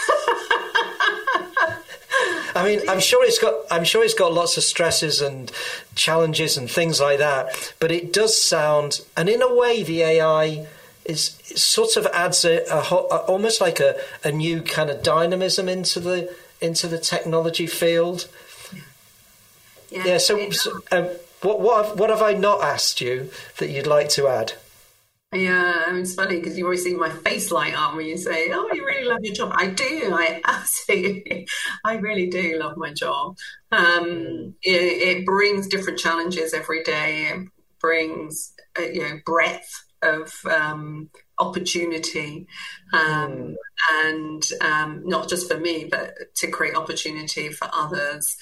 I 2.52 2.64
mean, 2.64 2.80
I'm 2.88 3.00
sure 3.00 3.24
it's 3.24 3.38
got 3.38 3.54
I'm 3.70 3.84
sure 3.84 4.04
it's 4.04 4.14
got 4.14 4.32
lots 4.32 4.56
of 4.56 4.62
stresses 4.62 5.20
and 5.20 5.50
challenges 5.94 6.56
and 6.56 6.70
things 6.70 7.00
like 7.00 7.18
that, 7.18 7.74
but 7.80 7.90
it 7.90 8.12
does 8.12 8.40
sound, 8.40 9.00
and 9.16 9.28
in 9.28 9.42
a 9.42 9.54
way, 9.54 9.82
the 9.82 10.02
AI 10.02 10.66
is 11.10 11.40
sort 11.56 11.96
of 11.96 12.06
adds 12.06 12.44
a, 12.44 12.64
a, 12.70 12.78
a, 12.78 13.16
almost 13.26 13.60
like 13.60 13.80
a, 13.80 13.96
a 14.24 14.30
new 14.30 14.62
kind 14.62 14.88
of 14.88 15.02
dynamism 15.02 15.68
into 15.68 16.00
the 16.00 16.34
into 16.60 16.86
the 16.86 16.98
technology 16.98 17.66
field. 17.66 18.28
Yeah. 19.90 20.04
yeah 20.04 20.18
so, 20.18 20.50
so 20.50 20.80
um, 20.92 21.08
what 21.42 21.60
what 21.60 21.86
have, 21.86 21.98
what 21.98 22.10
have 22.10 22.22
I 22.22 22.32
not 22.32 22.62
asked 22.62 23.00
you 23.00 23.30
that 23.58 23.70
you'd 23.70 23.86
like 23.86 24.08
to 24.10 24.28
add? 24.28 24.52
Yeah, 25.32 25.84
I 25.86 25.92
mean, 25.92 26.02
it's 26.02 26.14
funny 26.14 26.40
because 26.40 26.58
you 26.58 26.64
always 26.64 26.82
see 26.82 26.94
my 26.94 27.08
face 27.08 27.52
light 27.52 27.74
up 27.74 27.94
when 27.94 28.06
you 28.06 28.16
say, 28.16 28.50
"Oh, 28.52 28.68
you 28.72 28.84
really 28.84 29.06
love 29.06 29.20
your 29.22 29.34
job." 29.34 29.52
I 29.54 29.68
do. 29.68 30.10
I 30.12 30.40
absolutely, 30.44 31.46
I 31.84 31.94
really 31.96 32.28
do 32.28 32.58
love 32.58 32.76
my 32.76 32.92
job. 32.92 33.36
Um, 33.70 34.54
it, 34.62 35.18
it, 35.20 35.26
brings 35.26 35.68
different 35.68 36.00
challenges 36.00 36.52
every 36.52 36.82
day. 36.82 37.28
It 37.32 37.48
brings, 37.80 38.52
uh, 38.76 38.82
you 38.82 39.02
know, 39.02 39.20
breadth 39.24 39.84
of 40.02 40.32
um, 40.46 41.10
opportunity 41.38 42.46
um, 42.92 43.00
mm. 43.00 43.54
and 44.02 44.48
um, 44.60 45.02
not 45.04 45.28
just 45.28 45.50
for 45.50 45.58
me 45.58 45.84
but 45.84 46.14
to 46.36 46.48
create 46.48 46.76
opportunity 46.76 47.48
for 47.48 47.68
others 47.72 48.36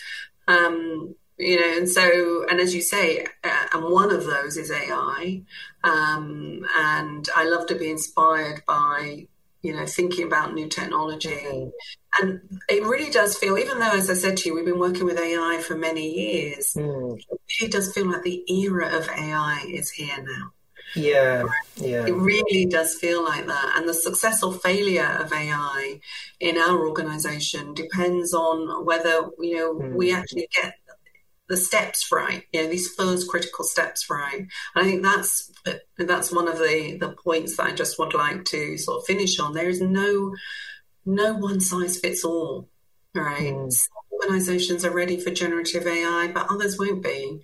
um, 0.47 1.15
you 1.39 1.61
know 1.61 1.79
and 1.79 1.89
so 1.89 2.45
and 2.51 2.61
as 2.61 2.75
you 2.75 2.83
say 2.83 3.27
uh, 3.45 3.67
and 3.73 3.85
one 3.85 4.11
of 4.11 4.25
those 4.27 4.57
is 4.57 4.71
ai 4.71 5.43
um, 5.85 6.67
and 6.77 7.29
i 7.37 7.45
love 7.45 7.67
to 7.67 7.77
be 7.77 7.91
inspired 7.91 8.63
by 8.67 9.27
you 9.63 9.73
know 9.73 9.87
thinking 9.87 10.27
about 10.27 10.55
new 10.55 10.69
technology 10.69 11.31
mm. 11.31 11.71
and 12.21 12.41
it 12.69 12.83
really 12.83 13.11
does 13.11 13.37
feel 13.37 13.57
even 13.57 13.79
though 13.79 13.93
as 13.93 14.11
i 14.11 14.15
said 14.15 14.37
to 14.37 14.49
you 14.49 14.55
we've 14.55 14.65
been 14.65 14.79
working 14.79 15.05
with 15.05 15.19
ai 15.19 15.63
for 15.65 15.77
many 15.77 16.11
years 16.11 16.75
mm. 16.77 17.21
it 17.61 17.71
does 17.71 17.93
feel 17.93 18.11
like 18.11 18.23
the 18.23 18.45
era 18.53 18.97
of 18.97 19.09
ai 19.09 19.65
is 19.69 19.91
here 19.91 20.17
now 20.19 20.53
yeah, 20.95 21.45
yeah. 21.77 22.07
It 22.07 22.15
really 22.15 22.67
does 22.67 22.95
feel 22.95 23.25
like 23.25 23.47
that. 23.47 23.75
And 23.77 23.89
the 23.89 23.95
success 23.95 24.43
or 24.43 24.53
failure 24.53 25.19
of 25.21 25.33
AI 25.33 26.01
in 26.41 26.59
our 26.59 26.87
organization 26.87 27.75
depends 27.75 28.35
on 28.35 28.85
whether, 28.85 29.31
you 29.39 29.57
know, 29.57 29.75
mm. 29.75 29.95
we 29.95 30.13
actually 30.13 30.49
get 30.55 30.75
the 31.49 31.57
steps 31.57 32.13
right, 32.13 32.45
you 32.53 32.63
know, 32.63 32.69
these 32.69 32.95
first 32.95 33.29
critical 33.29 33.65
steps 33.65 34.11
right. 34.11 34.41
And 34.41 34.49
I 34.75 34.85
think 34.85 35.03
that's 35.03 35.51
that's 35.97 36.33
one 36.33 36.49
of 36.49 36.59
the 36.59 36.99
the 37.01 37.15
points 37.25 37.57
that 37.57 37.67
I 37.67 37.73
just 37.73 37.99
would 37.99 38.15
like 38.15 38.45
to 38.47 38.77
sort 38.77 38.99
of 38.99 39.07
finish 39.07 39.39
on. 39.39 39.55
There 39.55 39.69
is 39.69 39.81
no 39.81 40.35
no 41.07 41.35
one 41.35 41.61
size 41.61 41.99
fits 41.99 42.25
all, 42.25 42.69
right? 43.15 43.55
Mm 43.55 43.73
organizations 44.23 44.85
are 44.85 44.95
ready 44.95 45.19
for 45.19 45.31
generative 45.31 45.87
AI, 45.87 46.31
but 46.33 46.47
others 46.51 46.79
won't 46.79 47.03
be. 47.03 47.41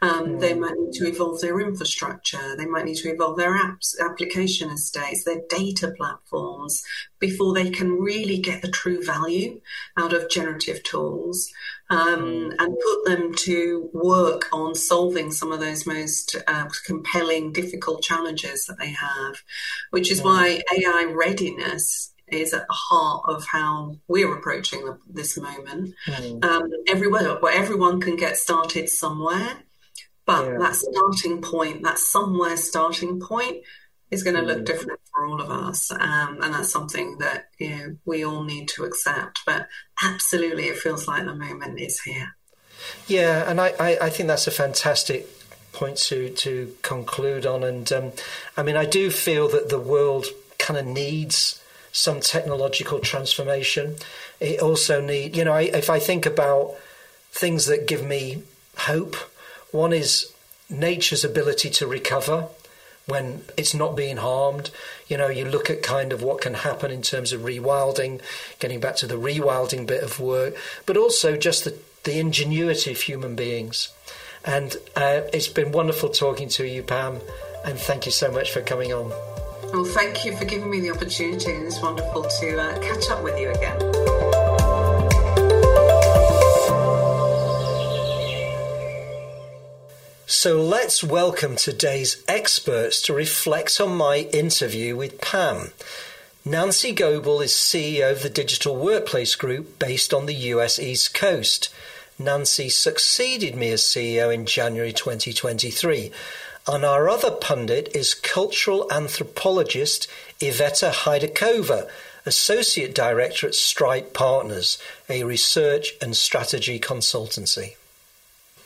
Um, 0.00 0.26
mm. 0.26 0.40
They 0.40 0.54
might 0.54 0.76
need 0.76 0.92
to 0.94 1.08
evolve 1.08 1.40
their 1.40 1.60
infrastructure. 1.60 2.56
They 2.56 2.66
might 2.66 2.84
need 2.84 2.96
to 2.98 3.12
evolve 3.12 3.36
their 3.36 3.56
apps, 3.56 3.94
application 4.00 4.70
estates, 4.70 5.24
their 5.24 5.40
data 5.48 5.92
platforms 5.96 6.82
before 7.18 7.54
they 7.54 7.70
can 7.70 7.92
really 7.92 8.38
get 8.38 8.62
the 8.62 8.70
true 8.70 9.04
value 9.04 9.60
out 9.96 10.12
of 10.12 10.30
generative 10.30 10.82
tools 10.84 11.50
um, 11.90 12.20
mm. 12.20 12.54
and 12.58 12.76
put 12.78 13.04
them 13.04 13.34
to 13.34 13.90
work 13.92 14.48
on 14.52 14.74
solving 14.74 15.30
some 15.30 15.52
of 15.52 15.60
those 15.60 15.86
most 15.86 16.36
uh, 16.46 16.68
compelling, 16.86 17.52
difficult 17.52 18.02
challenges 18.02 18.66
that 18.66 18.78
they 18.78 18.90
have, 18.90 19.42
which 19.90 20.10
is 20.10 20.22
why 20.22 20.62
AI 20.76 21.12
readiness 21.16 22.12
is 22.32 22.52
at 22.52 22.66
the 22.66 22.74
heart 22.74 23.24
of 23.28 23.44
how 23.46 23.96
we're 24.08 24.34
approaching 24.36 24.84
the, 24.84 24.98
this 25.08 25.38
moment. 25.38 25.94
Mm. 26.06 26.44
Um, 26.44 26.70
everywhere, 26.88 27.36
where 27.40 27.56
everyone 27.56 28.00
can 28.00 28.16
get 28.16 28.36
started 28.36 28.88
somewhere, 28.88 29.58
but 30.26 30.46
yeah. 30.46 30.58
that 30.58 30.76
starting 30.76 31.42
point, 31.42 31.82
that 31.82 31.98
somewhere 31.98 32.56
starting 32.56 33.20
point, 33.20 33.64
is 34.10 34.22
going 34.22 34.36
to 34.36 34.42
mm. 34.42 34.46
look 34.46 34.64
different 34.64 35.00
for 35.12 35.26
all 35.26 35.40
of 35.40 35.50
us, 35.50 35.90
um, 35.90 36.38
and 36.42 36.54
that's 36.54 36.70
something 36.70 37.18
that 37.18 37.46
you 37.58 37.70
know 37.70 37.96
we 38.04 38.24
all 38.24 38.44
need 38.44 38.68
to 38.68 38.84
accept. 38.84 39.40
But 39.44 39.68
absolutely, 40.02 40.64
it 40.64 40.78
feels 40.78 41.06
like 41.06 41.24
the 41.24 41.34
moment 41.34 41.80
is 41.80 42.00
here. 42.00 42.34
Yeah, 43.06 43.48
and 43.48 43.60
I, 43.60 43.74
I, 43.78 43.98
I 44.02 44.10
think 44.10 44.28
that's 44.28 44.46
a 44.46 44.52
fantastic 44.52 45.26
point 45.72 45.96
to 45.96 46.30
to 46.30 46.74
conclude 46.82 47.46
on. 47.46 47.62
And 47.62 47.90
um, 47.92 48.12
I 48.56 48.62
mean, 48.62 48.76
I 48.76 48.84
do 48.84 49.10
feel 49.10 49.48
that 49.48 49.68
the 49.68 49.80
world 49.80 50.26
kind 50.58 50.78
of 50.78 50.86
needs 50.86 51.62
some 51.92 52.20
technological 52.20 52.98
transformation. 53.00 53.96
It 54.40 54.60
also 54.60 55.00
need, 55.00 55.36
you 55.36 55.44
know, 55.44 55.52
I, 55.52 55.62
if 55.62 55.90
I 55.90 55.98
think 55.98 56.26
about 56.26 56.74
things 57.32 57.66
that 57.66 57.86
give 57.86 58.04
me 58.04 58.42
hope, 58.76 59.16
one 59.70 59.92
is 59.92 60.32
nature's 60.70 61.24
ability 61.24 61.70
to 61.70 61.86
recover 61.86 62.48
when 63.06 63.42
it's 63.56 63.74
not 63.74 63.96
being 63.96 64.18
harmed. 64.18 64.70
You 65.08 65.16
know, 65.16 65.28
you 65.28 65.46
look 65.46 65.70
at 65.70 65.82
kind 65.82 66.12
of 66.12 66.22
what 66.22 66.42
can 66.42 66.54
happen 66.54 66.90
in 66.90 67.02
terms 67.02 67.32
of 67.32 67.40
rewilding, 67.40 68.20
getting 68.58 68.80
back 68.80 68.96
to 68.96 69.06
the 69.06 69.18
rewilding 69.18 69.86
bit 69.86 70.02
of 70.02 70.20
work, 70.20 70.54
but 70.84 70.96
also 70.96 71.36
just 71.36 71.64
the, 71.64 71.78
the 72.04 72.18
ingenuity 72.18 72.92
of 72.92 73.00
human 73.00 73.34
beings. 73.34 73.88
And 74.44 74.76
uh, 74.94 75.22
it's 75.32 75.48
been 75.48 75.72
wonderful 75.72 76.10
talking 76.10 76.48
to 76.50 76.66
you, 76.66 76.82
Pam, 76.82 77.20
and 77.64 77.78
thank 77.78 78.06
you 78.06 78.12
so 78.12 78.30
much 78.30 78.52
for 78.52 78.60
coming 78.60 78.92
on. 78.92 79.12
Well, 79.72 79.84
thank 79.84 80.24
you 80.24 80.34
for 80.34 80.46
giving 80.46 80.70
me 80.70 80.80
the 80.80 80.90
opportunity. 80.90 81.52
and 81.52 81.66
It's 81.66 81.80
wonderful 81.82 82.22
to 82.22 82.58
uh, 82.58 82.78
catch 82.80 83.10
up 83.10 83.22
with 83.22 83.38
you 83.38 83.50
again. 83.50 83.78
So 90.26 90.62
let's 90.62 91.04
welcome 91.04 91.56
today's 91.56 92.24
experts 92.26 93.02
to 93.02 93.12
reflect 93.12 93.78
on 93.78 93.94
my 93.94 94.28
interview 94.32 94.96
with 94.96 95.20
Pam. 95.20 95.72
Nancy 96.46 96.94
Goebel 96.94 97.42
is 97.42 97.52
CEO 97.52 98.12
of 98.12 98.22
the 98.22 98.30
Digital 98.30 98.74
Workplace 98.74 99.34
Group 99.34 99.78
based 99.78 100.14
on 100.14 100.24
the 100.24 100.34
US 100.34 100.78
East 100.78 101.12
Coast. 101.12 101.68
Nancy 102.18 102.70
succeeded 102.70 103.54
me 103.54 103.70
as 103.72 103.82
CEO 103.82 104.32
in 104.32 104.46
January 104.46 104.94
2023 104.94 106.10
and 106.68 106.84
our 106.84 107.08
other 107.08 107.30
pundit 107.30 107.88
is 107.94 108.14
cultural 108.14 108.86
anthropologist 108.92 110.06
Iveta 110.38 110.92
Hajdakova, 110.92 111.88
Associate 112.26 112.94
Director 112.94 113.46
at 113.46 113.54
Stripe 113.54 114.12
Partners, 114.12 114.78
a 115.08 115.24
research 115.24 115.94
and 116.02 116.14
strategy 116.14 116.78
consultancy. 116.78 117.76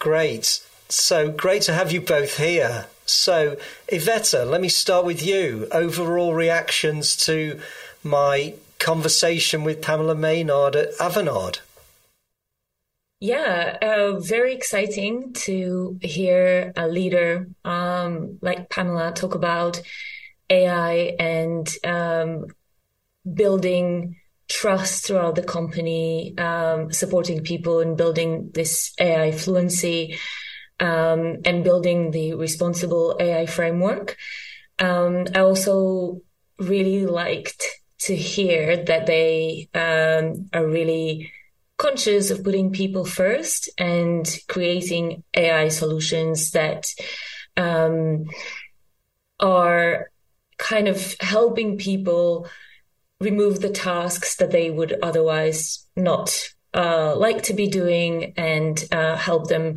Great. 0.00 0.60
So 0.88 1.30
great 1.30 1.62
to 1.62 1.72
have 1.72 1.92
you 1.92 2.00
both 2.00 2.38
here. 2.38 2.86
So, 3.06 3.56
Iveta, 3.88 4.48
let 4.48 4.60
me 4.60 4.68
start 4.68 5.04
with 5.04 5.24
you. 5.24 5.68
Overall 5.70 6.34
reactions 6.34 7.16
to 7.26 7.60
my 8.02 8.54
conversation 8.78 9.62
with 9.62 9.80
Pamela 9.80 10.16
Maynard 10.16 10.74
at 10.74 10.92
Avanade. 10.98 11.60
Yeah, 13.24 13.78
uh, 13.80 14.18
very 14.18 14.52
exciting 14.52 15.32
to 15.44 15.96
hear 16.02 16.72
a 16.74 16.88
leader 16.88 17.46
um, 17.64 18.40
like 18.42 18.68
Pamela 18.68 19.12
talk 19.12 19.37
about 19.37 19.80
AI 20.50 21.14
and 21.20 21.68
um, 21.85 22.46
building 23.32 24.16
trust 24.48 25.06
throughout 25.06 25.37
the 25.37 25.44
company, 25.44 26.37
um, 26.38 26.92
supporting 26.92 27.44
people 27.44 27.80
and 27.80 27.96
building 27.96 28.50
this 28.54 28.92
AI 29.00 29.30
fluency, 29.30 30.18
um, 30.80 31.38
and 31.44 31.64
building 31.64 32.11
the 32.11 32.35
responsible 32.35 33.16
AI 33.20 33.46
framework. 33.46 34.16
Um, 34.80 35.26
I 35.35 35.40
also 35.42 36.22
really 36.58 37.06
liked 37.06 37.64
to 38.00 38.16
hear 38.16 38.85
that 38.85 39.06
they 39.06 39.68
um, 39.74 40.48
are 40.52 40.66
really 40.66 41.30
conscious 41.82 42.30
of 42.30 42.44
putting 42.44 42.70
people 42.70 43.04
first 43.04 43.68
and 43.76 44.38
creating 44.48 45.24
AI 45.36 45.66
solutions 45.66 46.52
that 46.52 46.86
um, 47.56 48.24
are 49.40 50.10
kind 50.58 50.86
of 50.86 51.16
helping 51.20 51.76
people 51.76 52.46
remove 53.20 53.60
the 53.60 53.70
tasks 53.70 54.36
that 54.36 54.52
they 54.52 54.70
would 54.70 54.96
otherwise 55.02 55.84
not 55.96 56.48
uh, 56.72 57.14
like 57.16 57.42
to 57.42 57.52
be 57.52 57.66
doing 57.66 58.32
and 58.36 58.84
uh, 58.92 59.16
help 59.16 59.48
them 59.48 59.74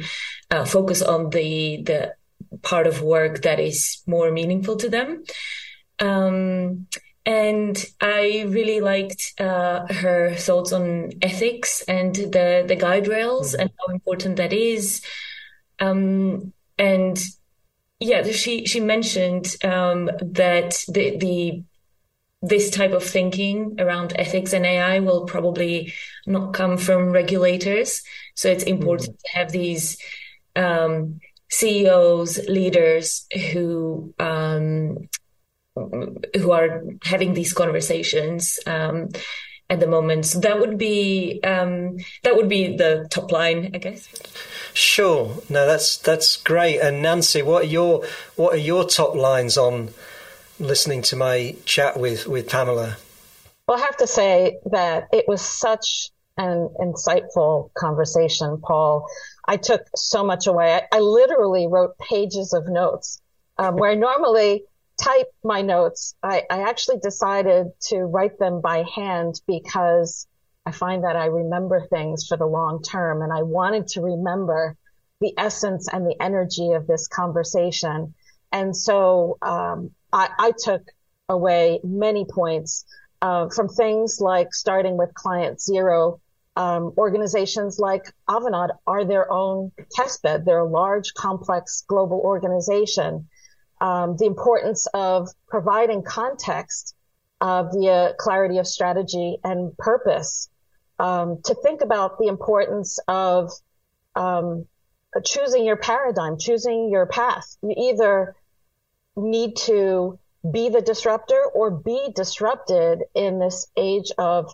uh, 0.52 0.64
focus 0.64 1.02
on 1.02 1.32
the 1.32 1.82
the 1.84 2.14
part 2.62 2.88
of 2.88 3.02
work 3.02 3.42
that 3.42 3.60
is 3.60 4.02
more 4.06 4.32
meaningful 4.32 4.78
to 4.78 4.90
them. 4.90 5.24
Um, 6.00 6.88
and 7.26 7.84
I 8.00 8.46
really 8.48 8.82
liked 8.82 9.34
uh, 9.40 9.92
her 9.92 10.36
thoughts 10.36 10.72
on 10.72 11.12
ethics 11.22 11.82
and 11.88 12.16
the 12.16 12.64
the 12.68 12.76
guide 12.76 13.08
rails 13.08 13.54
mm-hmm. 13.54 13.62
and 13.62 13.72
how 13.80 13.94
important 13.94 14.36
that 14.38 14.54
is. 14.54 15.02
Um, 15.80 16.54
and 16.78 17.20
yeah, 18.00 18.24
she 18.24 18.66
she 18.66 18.80
mentioned 18.80 19.56
um, 19.64 20.12
that 20.22 20.84
the 20.88 21.18
the 21.18 21.64
this 22.42 22.70
type 22.70 22.92
of 22.92 23.04
thinking 23.04 23.76
around 23.80 24.14
ethics 24.18 24.54
and 24.54 24.66
AI 24.66 25.00
will 25.00 25.26
probably 25.26 25.94
not 26.28 26.54
come 26.54 26.78
from 26.78 27.10
regulators. 27.10 28.04
So 28.36 28.50
it's 28.50 28.64
important 28.64 29.10
mm-hmm. 29.10 29.26
to 29.26 29.40
have 29.40 29.52
these 29.52 29.98
um, 30.56 31.20
CEOs, 31.50 32.48
leaders 32.48 33.26
who 33.52 34.14
um, 34.20 35.10
who 35.76 36.52
are 36.52 36.84
having 37.04 37.34
these 37.34 37.54
conversations 37.54 38.60
um, 38.66 39.10
at 39.70 39.80
the 39.80 39.88
moment. 39.88 40.26
So 40.26 40.40
that 40.40 40.60
would 40.60 40.78
be 40.78 41.40
um, 41.44 41.98
that 42.24 42.36
would 42.36 42.50
be 42.50 42.76
the 42.76 43.08
top 43.10 43.32
line, 43.32 43.72
I 43.74 43.78
guess. 43.80 44.08
Sure. 44.74 45.36
No, 45.50 45.66
that's 45.66 45.98
that's 45.98 46.38
great. 46.38 46.80
And 46.80 47.02
Nancy, 47.02 47.42
what 47.42 47.64
are 47.64 47.68
your 47.68 48.06
what 48.36 48.54
are 48.54 48.58
your 48.58 48.86
top 48.86 49.16
lines 49.16 49.58
on 49.58 49.90
listening 50.60 51.02
to 51.04 51.16
my 51.16 51.56
chat 51.66 52.00
with 52.00 52.28
with 52.28 52.50
Pamela? 52.50 52.98
Well, 53.68 53.78
I 53.78 53.82
have 53.82 53.98
to 53.98 54.08
say 54.08 54.58
that 54.72 55.08
it 55.12 55.26
was 55.28 55.42
such 55.42 56.12
an 56.38 56.70
insightful 56.80 57.74
conversation, 57.74 58.60
Paul. 58.62 59.08
I 59.48 59.58
took 59.58 59.82
so 59.96 60.24
much 60.24 60.48
away. 60.48 60.74
I, 60.74 60.98
I 60.98 61.00
literally 61.00 61.68
wrote 61.68 61.98
pages 61.98 62.54
of 62.54 62.68
notes 62.68 63.22
um, 63.58 63.78
where 63.78 63.96
normally 63.96 64.64
type 65.02 65.28
my 65.44 65.62
notes. 65.62 66.16
I, 66.24 66.44
I 66.50 66.62
actually 66.64 67.00
decided 67.00 67.68
to 67.90 68.00
write 68.00 68.40
them 68.40 68.62
by 68.62 68.84
hand 68.96 69.42
because 69.48 70.28
I 70.66 70.72
find 70.72 71.04
that 71.04 71.16
I 71.16 71.26
remember 71.26 71.86
things 71.88 72.26
for 72.28 72.38
the 72.38 72.46
long 72.46 72.82
term 72.82 73.22
and 73.22 73.32
I 73.32 73.44
wanted 73.44 73.88
to 73.90 74.02
remember 74.02 74.76
the 75.22 75.34
essence 75.38 75.88
and 75.92 76.06
the 76.06 76.16
energy 76.20 76.72
of 76.74 76.88
this 76.88 77.08
conversation. 77.08 78.14
And 78.52 78.76
so, 78.76 79.38
um, 79.42 79.92
I, 80.12 80.30
I, 80.38 80.52
took 80.58 80.82
away 81.30 81.80
many 81.84 82.26
points, 82.26 82.86
uh, 83.22 83.50
from 83.50 83.68
things 83.68 84.20
like 84.22 84.54
starting 84.54 84.98
with 84.98 85.14
client 85.14 85.62
zero. 85.62 86.20
Um, 86.58 86.94
organizations 86.98 87.80
like 87.80 88.14
Avanade 88.30 88.70
are 88.88 89.04
their 89.04 89.30
own 89.32 89.72
testbed. 89.98 90.46
They're 90.46 90.60
a 90.60 90.70
large, 90.70 91.14
complex 91.14 91.84
global 91.88 92.20
organization 92.20 93.28
um, 93.82 94.16
the 94.18 94.26
importance 94.26 94.88
of 94.94 95.30
providing 95.48 96.04
context 96.04 96.96
uh, 97.42 97.64
via 97.64 98.14
clarity 98.18 98.58
of 98.58 98.68
strategy 98.68 99.38
and 99.44 99.78
purpose. 99.78 100.50
Um, 100.98 101.42
to 101.44 101.56
think 101.56 101.82
about 101.82 102.18
the 102.20 102.28
importance 102.28 103.00
of 103.08 103.52
um, 104.16 104.66
choosing 105.24 105.66
your 105.66 105.76
paradigm, 105.76 106.38
choosing 106.38 106.90
your 106.90 107.06
path. 107.06 107.58
You 107.62 107.74
either 107.78 108.36
need 109.16 109.58
to 109.58 110.20
be 110.50 110.70
the 110.70 110.82
disruptor 110.82 111.42
or 111.54 111.72
be 111.72 112.12
disrupted 112.16 113.04
in 113.14 113.40
this 113.40 113.68
age 113.76 114.12
of 114.18 114.54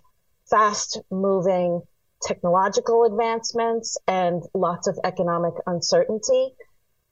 fast 0.49 0.99
moving 1.09 1.81
technological 2.21 3.03
advancements 3.05 3.97
and 4.07 4.43
lots 4.53 4.87
of 4.87 4.99
economic 5.03 5.53
uncertainty. 5.65 6.53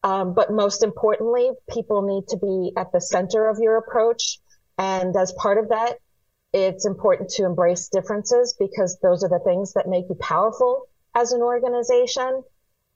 Um, 0.04 0.34
but 0.34 0.52
most 0.52 0.84
importantly, 0.84 1.52
people 1.70 2.02
need 2.02 2.28
to 2.30 2.38
be 2.38 2.72
at 2.78 2.92
the 2.92 3.02
center 3.02 3.48
of 3.50 3.58
your 3.60 3.78
approach. 3.78 4.40
And 4.78 5.16
as 5.16 5.34
part 5.34 5.58
of 5.58 5.70
that, 5.70 5.98
it's 6.54 6.86
important 6.86 7.30
to 7.32 7.46
embrace 7.46 7.90
differences 7.90 8.56
because 8.58 8.98
those 9.02 9.24
are 9.24 9.30
the 9.30 9.40
things 9.40 9.74
that 9.74 9.88
make 9.88 10.06
you 10.10 10.16
powerful 10.16 10.88
as 11.16 11.32
an 11.32 11.42
organization. 11.42 12.44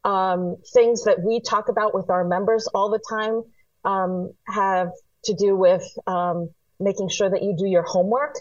Um, 0.05 0.57
things 0.73 1.03
that 1.05 1.21
we 1.21 1.39
talk 1.39 1.69
about 1.69 1.93
with 1.93 2.09
our 2.09 2.23
members 2.25 2.67
all 2.67 2.89
the 2.89 3.01
time 3.09 3.43
um, 3.85 4.33
have 4.47 4.91
to 5.25 5.33
do 5.33 5.55
with 5.55 5.85
um, 6.07 6.49
making 6.79 7.09
sure 7.09 7.29
that 7.29 7.43
you 7.43 7.55
do 7.57 7.67
your 7.67 7.83
homework. 7.83 8.35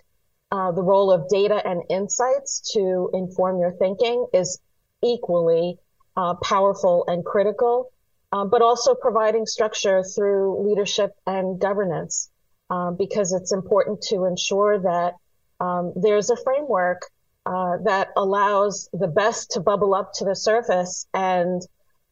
Uh, 0.50 0.72
the 0.72 0.82
role 0.82 1.10
of 1.10 1.28
data 1.28 1.60
and 1.64 1.82
insights 1.88 2.72
to 2.74 3.10
inform 3.12 3.58
your 3.58 3.72
thinking 3.72 4.26
is 4.32 4.60
equally 5.02 5.78
uh, 6.16 6.34
powerful 6.34 7.04
and 7.06 7.24
critical 7.24 7.91
um, 8.32 8.48
but 8.48 8.62
also 8.62 8.94
providing 8.94 9.46
structure 9.46 10.02
through 10.02 10.66
leadership 10.66 11.12
and 11.26 11.60
governance, 11.60 12.30
um, 12.70 12.96
because 12.96 13.32
it's 13.32 13.52
important 13.52 14.00
to 14.02 14.24
ensure 14.24 14.80
that 14.80 15.14
um, 15.60 15.92
there's 15.94 16.30
a 16.30 16.36
framework 16.36 17.02
uh, 17.44 17.76
that 17.84 18.08
allows 18.16 18.88
the 18.92 19.06
best 19.06 19.52
to 19.52 19.60
bubble 19.60 19.94
up 19.94 20.12
to 20.14 20.24
the 20.24 20.34
surface 20.34 21.06
and 21.12 21.60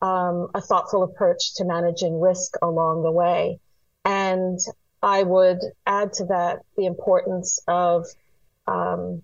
um, 0.02 0.48
a 0.54 0.60
thoughtful 0.60 1.02
approach 1.02 1.54
to 1.54 1.64
managing 1.64 2.20
risk 2.20 2.54
along 2.62 3.02
the 3.02 3.10
way. 3.10 3.58
And 4.04 4.58
I 5.02 5.22
would 5.22 5.60
add 5.86 6.12
to 6.14 6.26
that 6.26 6.60
the 6.76 6.86
importance 6.86 7.60
of 7.66 8.06
um, 8.66 9.22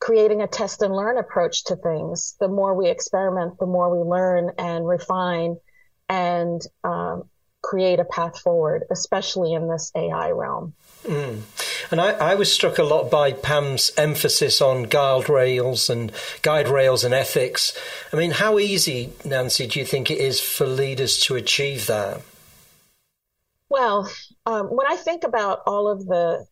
creating 0.00 0.42
a 0.42 0.46
test 0.46 0.82
and 0.82 0.94
learn 0.94 1.18
approach 1.18 1.64
to 1.64 1.76
things. 1.76 2.36
The 2.40 2.48
more 2.48 2.74
we 2.74 2.88
experiment, 2.88 3.58
the 3.58 3.66
more 3.66 3.96
we 3.96 4.08
learn 4.08 4.52
and 4.58 4.86
refine 4.86 5.56
and 6.08 6.62
um, 6.82 7.28
create 7.62 7.98
a 7.98 8.04
path 8.04 8.38
forward, 8.40 8.84
especially 8.90 9.54
in 9.54 9.68
this 9.68 9.90
AI 9.96 10.30
realm. 10.30 10.74
Mm. 11.04 11.40
And 11.90 12.00
I, 12.00 12.12
I, 12.12 12.34
was 12.34 12.52
struck 12.52 12.78
a 12.78 12.82
lot 12.82 13.10
by 13.10 13.32
Pam's 13.32 13.92
emphasis 13.98 14.62
on 14.62 14.84
guide 14.84 15.28
rails 15.28 15.90
and 15.90 16.10
guide 16.40 16.68
rails 16.68 17.04
and 17.04 17.12
ethics. 17.12 17.76
I 18.12 18.16
mean, 18.16 18.30
how 18.30 18.58
easy, 18.58 19.12
Nancy, 19.24 19.66
do 19.66 19.80
you 19.80 19.84
think 19.84 20.10
it 20.10 20.18
is 20.18 20.40
for 20.40 20.66
leaders 20.66 21.18
to 21.20 21.36
achieve 21.36 21.86
that? 21.86 22.22
Well, 23.68 24.10
um, 24.46 24.66
when 24.68 24.86
I 24.86 24.96
think 24.96 25.24
about 25.24 25.60
all 25.66 25.88
of 25.88 26.06
the 26.06 26.46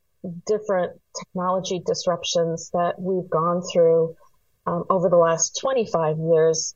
different 0.46 1.00
technology 1.18 1.80
disruptions 1.84 2.70
that 2.70 3.00
we've 3.00 3.28
gone 3.30 3.62
through 3.72 4.16
um, 4.66 4.84
over 4.90 5.08
the 5.08 5.16
last 5.16 5.58
25 5.60 6.18
years, 6.18 6.74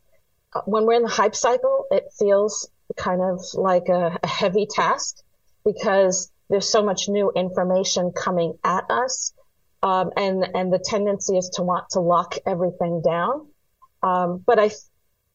when 0.64 0.86
we're 0.86 0.94
in 0.94 1.02
the 1.02 1.08
hype 1.08 1.34
cycle, 1.34 1.86
it 1.90 2.04
feels 2.18 2.68
kind 2.96 3.20
of 3.20 3.40
like 3.54 3.88
a, 3.88 4.18
a 4.22 4.26
heavy 4.26 4.66
task 4.66 5.16
because 5.64 6.30
there's 6.48 6.70
so 6.70 6.82
much 6.82 7.08
new 7.08 7.32
information 7.34 8.12
coming 8.12 8.58
at 8.64 8.84
us. 8.90 9.32
Um, 9.82 10.10
and, 10.16 10.46
and 10.54 10.72
the 10.72 10.78
tendency 10.78 11.36
is 11.36 11.50
to 11.54 11.62
want 11.62 11.90
to 11.90 12.00
lock 12.00 12.36
everything 12.46 13.02
down. 13.02 13.48
Um, 14.02 14.42
but 14.44 14.58
I, 14.58 14.70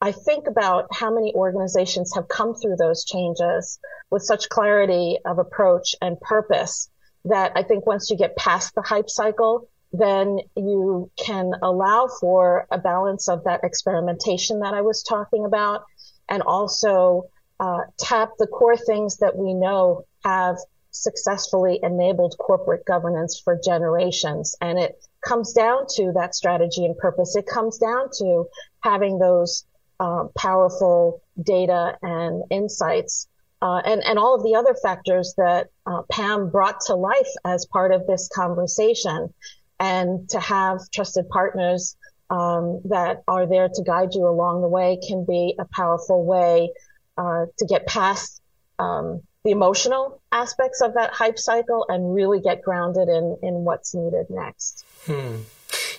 I 0.01 0.11
think 0.11 0.47
about 0.47 0.87
how 0.91 1.13
many 1.13 1.33
organizations 1.35 2.15
have 2.15 2.27
come 2.27 2.55
through 2.55 2.77
those 2.77 3.05
changes 3.05 3.79
with 4.09 4.23
such 4.23 4.49
clarity 4.49 5.17
of 5.25 5.39
approach 5.39 5.95
and 6.01 6.19
purpose 6.19 6.89
that 7.25 7.51
I 7.55 7.63
think 7.63 7.85
once 7.85 8.09
you 8.09 8.17
get 8.17 8.35
past 8.35 8.73
the 8.73 8.81
hype 8.81 9.09
cycle, 9.09 9.69
then 9.93 10.39
you 10.55 11.11
can 11.17 11.51
allow 11.61 12.07
for 12.19 12.67
a 12.71 12.77
balance 12.77 13.27
of 13.27 13.43
that 13.43 13.61
experimentation 13.63 14.59
that 14.59 14.73
I 14.73 14.81
was 14.81 15.03
talking 15.03 15.45
about 15.45 15.83
and 16.29 16.41
also 16.41 17.25
uh, 17.59 17.81
tap 17.99 18.31
the 18.39 18.47
core 18.47 18.77
things 18.77 19.17
that 19.17 19.35
we 19.35 19.53
know 19.53 20.05
have 20.23 20.57
successfully 20.91 21.79
enabled 21.83 22.35
corporate 22.37 22.85
governance 22.85 23.39
for 23.43 23.59
generations. 23.63 24.55
And 24.61 24.79
it 24.79 25.01
comes 25.25 25.53
down 25.53 25.85
to 25.95 26.11
that 26.15 26.35
strategy 26.35 26.85
and 26.85 26.97
purpose. 26.97 27.35
It 27.35 27.45
comes 27.45 27.77
down 27.77 28.09
to 28.19 28.45
having 28.81 29.19
those 29.19 29.65
uh, 29.99 30.25
powerful 30.37 31.21
data 31.41 31.97
and 32.01 32.43
insights 32.49 33.27
uh, 33.61 33.81
and, 33.85 34.03
and 34.03 34.17
all 34.17 34.35
of 34.35 34.43
the 34.43 34.55
other 34.55 34.75
factors 34.81 35.35
that 35.37 35.67
uh, 35.85 36.01
Pam 36.11 36.49
brought 36.49 36.81
to 36.87 36.95
life 36.95 37.29
as 37.45 37.65
part 37.67 37.93
of 37.93 38.07
this 38.07 38.27
conversation. 38.33 39.33
And 39.81 40.29
to 40.29 40.39
have 40.39 40.79
trusted 40.93 41.27
partners 41.29 41.97
um, 42.29 42.81
that 42.85 43.23
are 43.27 43.47
there 43.47 43.67
to 43.67 43.83
guide 43.83 44.13
you 44.13 44.27
along 44.27 44.61
the 44.61 44.67
way 44.67 44.99
can 45.05 45.25
be 45.25 45.55
a 45.59 45.65
powerful 45.65 46.23
way 46.23 46.71
uh, 47.17 47.47
to 47.57 47.65
get 47.65 47.87
past 47.87 48.41
um, 48.77 49.21
the 49.43 49.51
emotional 49.51 50.21
aspects 50.31 50.81
of 50.81 50.93
that 50.93 51.11
hype 51.11 51.39
cycle 51.39 51.85
and 51.89 52.13
really 52.13 52.39
get 52.39 52.61
grounded 52.61 53.09
in, 53.09 53.37
in 53.41 53.53
what's 53.65 53.95
needed 53.95 54.27
next. 54.29 54.85
Hmm. 55.07 55.37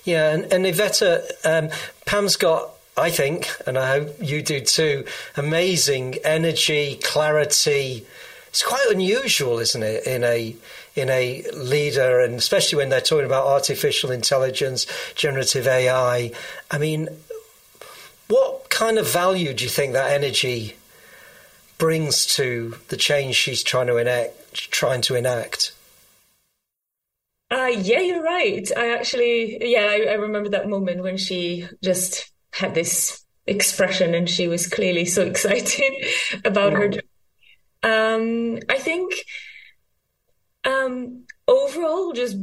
Yeah, 0.05 0.33
and, 0.33 0.53
and 0.53 1.31
um, 1.45 1.69
Pam's 2.07 2.37
got 2.37 2.71
I 2.97 3.11
think, 3.11 3.49
and 3.67 3.79
I 3.79 4.01
hope 4.01 4.17
you 4.21 4.43
do 4.43 4.61
too, 4.61 5.07
amazing 5.37 6.17
energy, 6.25 6.99
clarity. 7.03 8.07
It's 8.53 8.63
quite 8.63 8.87
unusual, 8.91 9.61
isn't 9.61 9.83
it, 9.83 10.07
in 10.07 10.23
a 10.25 10.55
in 10.95 11.09
a 11.09 11.43
leader, 11.55 12.21
and 12.21 12.35
especially 12.35 12.77
when 12.77 12.91
they're 12.91 13.01
talking 13.01 13.25
about 13.25 13.47
artificial 13.47 14.11
intelligence, 14.11 14.87
generative 15.15 15.67
AI. 15.67 16.33
I 16.71 16.77
mean, 16.79 17.09
what 18.29 18.69
kind 18.69 18.99
of 18.99 19.11
value 19.11 19.55
do 19.55 19.65
you 19.65 19.71
think 19.71 19.95
that 19.95 20.13
energy 20.13 20.77
brings 21.79 22.27
to 22.37 22.77
the 22.89 22.99
change 22.99 23.37
she's 23.37 23.63
trying 23.63 23.87
to 23.87 23.97
enact? 23.97 24.71
Trying 24.71 25.01
to 25.03 25.15
enact. 25.15 25.73
Uh, 27.51 27.73
yeah, 27.75 28.01
you're 28.01 28.23
right. 28.23 28.71
I 28.77 28.93
actually, 28.93 29.73
yeah, 29.73 29.87
I, 29.87 30.11
I 30.11 30.15
remember 30.17 30.51
that 30.51 30.69
moment 30.69 31.03
when 31.03 31.17
she 31.17 31.67
just 31.83 32.31
had 32.53 32.75
this 32.75 33.25
expression 33.47 34.15
and 34.15 34.29
she 34.29 34.47
was 34.47 34.67
clearly 34.67 35.07
so 35.07 35.23
excited 35.27 35.93
about 36.45 36.75
her 36.75 36.89
job. 36.89 37.03
Um, 37.83 38.59
I 38.69 38.79
think 38.79 39.13
um, 40.65 41.25
overall, 41.49 42.13
just 42.13 42.37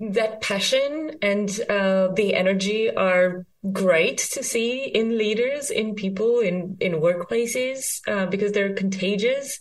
that 0.00 0.40
passion 0.40 1.16
and 1.22 1.48
uh, 1.68 2.08
the 2.08 2.34
energy 2.34 2.94
are 2.94 3.46
great 3.72 4.18
to 4.18 4.42
see 4.42 4.84
in 4.86 5.16
leaders, 5.16 5.70
in 5.70 5.94
people, 5.94 6.40
in 6.40 6.76
in 6.80 6.94
workplaces 6.94 8.00
uh, 8.08 8.26
because 8.26 8.52
they're 8.52 8.74
contagious. 8.74 9.58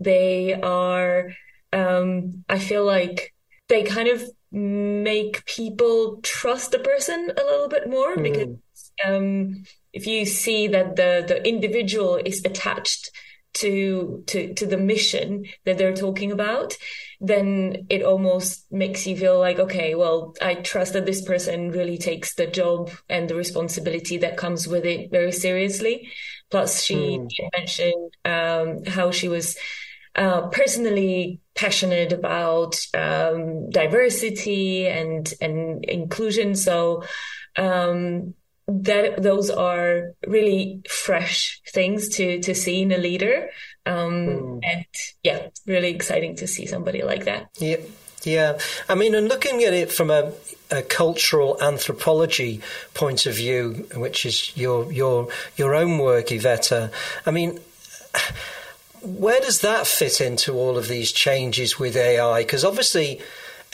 They 0.00 0.54
are. 0.54 1.32
Um, 1.72 2.44
I 2.48 2.58
feel 2.58 2.84
like 2.84 3.34
they 3.68 3.82
kind 3.82 4.08
of 4.08 4.22
make 4.52 5.44
people 5.46 6.20
trust 6.22 6.72
the 6.72 6.78
person 6.78 7.32
a 7.36 7.42
little 7.42 7.68
bit 7.68 7.88
more 7.88 8.16
mm. 8.16 8.22
because 8.22 8.92
um, 9.04 9.64
if 9.92 10.06
you 10.06 10.26
see 10.26 10.68
that 10.68 10.96
the 10.96 11.24
the 11.26 11.46
individual 11.46 12.16
is 12.16 12.44
attached 12.44 13.10
to 13.54 14.22
to 14.26 14.54
to 14.54 14.66
the 14.66 14.76
mission 14.76 15.44
that 15.64 15.78
they're 15.78 15.94
talking 15.94 16.32
about 16.32 16.74
then 17.20 17.86
it 17.88 18.02
almost 18.02 18.70
makes 18.72 19.06
you 19.06 19.16
feel 19.16 19.38
like 19.38 19.58
okay 19.58 19.94
well 19.94 20.34
i 20.40 20.54
trust 20.54 20.94
that 20.94 21.06
this 21.06 21.22
person 21.22 21.70
really 21.70 21.98
takes 21.98 22.34
the 22.34 22.46
job 22.46 22.90
and 23.08 23.28
the 23.28 23.34
responsibility 23.34 24.16
that 24.16 24.36
comes 24.36 24.66
with 24.66 24.84
it 24.84 25.10
very 25.10 25.32
seriously 25.32 26.08
plus 26.50 26.82
she 26.82 27.18
mm. 27.18 27.28
mentioned 27.56 28.10
um, 28.24 28.84
how 28.84 29.10
she 29.10 29.28
was 29.28 29.56
uh, 30.14 30.48
personally 30.48 31.40
passionate 31.54 32.12
about 32.12 32.78
um, 32.94 33.70
diversity 33.70 34.86
and 34.86 35.32
and 35.40 35.84
inclusion 35.84 36.54
so 36.54 37.02
um, 37.56 38.34
that 38.80 39.22
those 39.22 39.50
are 39.50 40.14
really 40.26 40.82
fresh 40.88 41.60
things 41.68 42.08
to 42.08 42.40
to 42.40 42.54
see 42.54 42.82
in 42.82 42.92
a 42.92 42.98
leader 42.98 43.50
um, 43.86 44.12
mm. 44.12 44.60
and 44.62 44.86
yeah 45.22 45.48
really 45.66 45.90
exciting 45.90 46.36
to 46.36 46.46
see 46.46 46.66
somebody 46.66 47.02
like 47.02 47.24
that 47.24 47.48
yeah 47.58 47.76
yeah 48.24 48.58
i 48.88 48.94
mean 48.94 49.14
and 49.14 49.28
looking 49.28 49.62
at 49.64 49.74
it 49.74 49.90
from 49.90 50.10
a, 50.10 50.32
a 50.70 50.82
cultural 50.82 51.60
anthropology 51.60 52.60
point 52.94 53.26
of 53.26 53.34
view 53.34 53.86
which 53.94 54.24
is 54.24 54.56
your 54.56 54.90
your 54.92 55.28
your 55.56 55.74
own 55.74 55.98
work 55.98 56.26
iveta 56.26 56.90
i 57.26 57.30
mean 57.30 57.58
where 59.02 59.40
does 59.40 59.60
that 59.60 59.86
fit 59.86 60.20
into 60.20 60.54
all 60.54 60.78
of 60.78 60.88
these 60.88 61.10
changes 61.12 61.78
with 61.78 61.96
ai 61.96 62.42
because 62.42 62.64
obviously 62.64 63.20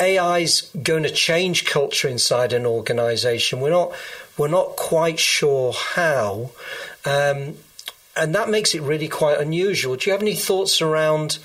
AI 0.01 0.39
is 0.41 0.71
going 0.81 1.03
to 1.03 1.11
change 1.11 1.65
culture 1.65 2.09
inside 2.09 2.53
an 2.53 2.67
organization. 2.67 3.61
We're 3.61 3.71
not 3.71 3.93
we're 4.39 4.49
not 4.49 4.77
quite 4.77 5.19
sure 5.19 5.73
how. 5.73 6.51
Um, 7.05 7.57
and 8.17 8.35
that 8.35 8.49
makes 8.49 8.75
it 8.75 8.83
really 8.83 9.09
quite 9.09 9.41
unusual. 9.41 9.97
Do 9.97 10.09
you 10.09 10.13
have 10.13 10.23
any 10.23 10.35
thoughts 10.35 10.81
around 10.81 11.39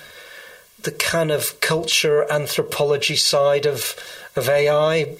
the 0.82 0.92
kind 0.92 1.30
of 1.30 1.60
culture 1.60 2.30
anthropology 2.30 3.16
side 3.16 3.66
of 3.66 3.96
of 4.36 4.48
AI? 4.48 5.16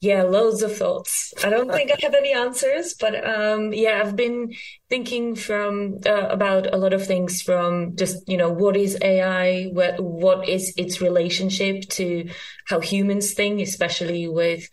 Yeah, 0.00 0.22
loads 0.22 0.62
of 0.62 0.74
thoughts. 0.74 1.34
I 1.44 1.50
don't 1.50 1.70
think 1.70 1.90
I 1.90 1.96
have 2.00 2.14
any 2.14 2.32
answers, 2.32 2.94
but 2.98 3.22
um, 3.22 3.74
yeah, 3.74 4.02
I've 4.02 4.16
been 4.16 4.54
thinking 4.88 5.34
from 5.34 6.00
uh, 6.06 6.28
about 6.28 6.72
a 6.72 6.78
lot 6.78 6.94
of 6.94 7.06
things 7.06 7.42
from 7.42 7.96
just 7.96 8.26
you 8.26 8.38
know 8.38 8.50
what 8.50 8.76
is 8.76 8.96
AI, 9.02 9.64
what 9.64 10.00
what 10.00 10.48
is 10.48 10.72
its 10.78 11.02
relationship 11.02 11.82
to 11.90 12.30
how 12.66 12.80
humans 12.80 13.34
think, 13.34 13.60
especially 13.60 14.26
with 14.26 14.70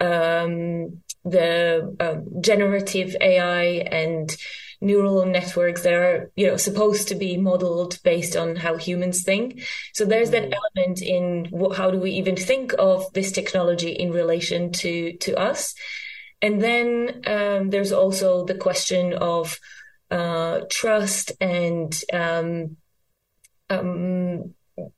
um, 0.00 1.02
the 1.24 1.96
um, 2.00 2.42
generative 2.42 3.16
AI 3.20 3.84
and 3.90 4.34
neural 4.80 5.26
networks 5.26 5.82
that 5.82 5.92
are 5.92 6.30
you 6.36 6.46
know 6.46 6.56
supposed 6.56 7.08
to 7.08 7.14
be 7.14 7.36
modeled 7.36 8.02
based 8.02 8.36
on 8.36 8.56
how 8.56 8.76
humans 8.76 9.22
think. 9.22 9.62
So 9.92 10.04
there's 10.04 10.30
that 10.30 10.50
mm. 10.50 10.54
element 10.54 11.02
in 11.02 11.46
what, 11.50 11.76
how 11.76 11.90
do 11.90 11.98
we 11.98 12.12
even 12.12 12.36
think 12.36 12.72
of 12.78 13.12
this 13.12 13.32
technology 13.32 13.90
in 13.90 14.12
relation 14.12 14.72
to 14.72 15.16
to 15.18 15.38
us? 15.38 15.74
And 16.42 16.62
then 16.62 17.22
um, 17.26 17.70
there's 17.70 17.92
also 17.92 18.46
the 18.46 18.54
question 18.54 19.12
of 19.12 19.58
uh, 20.10 20.60
trust 20.70 21.32
and 21.40 22.02
um, 22.12 22.76
um, 23.68 24.54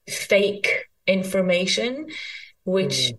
fake 0.08 0.86
information 1.06 2.06
which 2.64 3.12
mm 3.12 3.18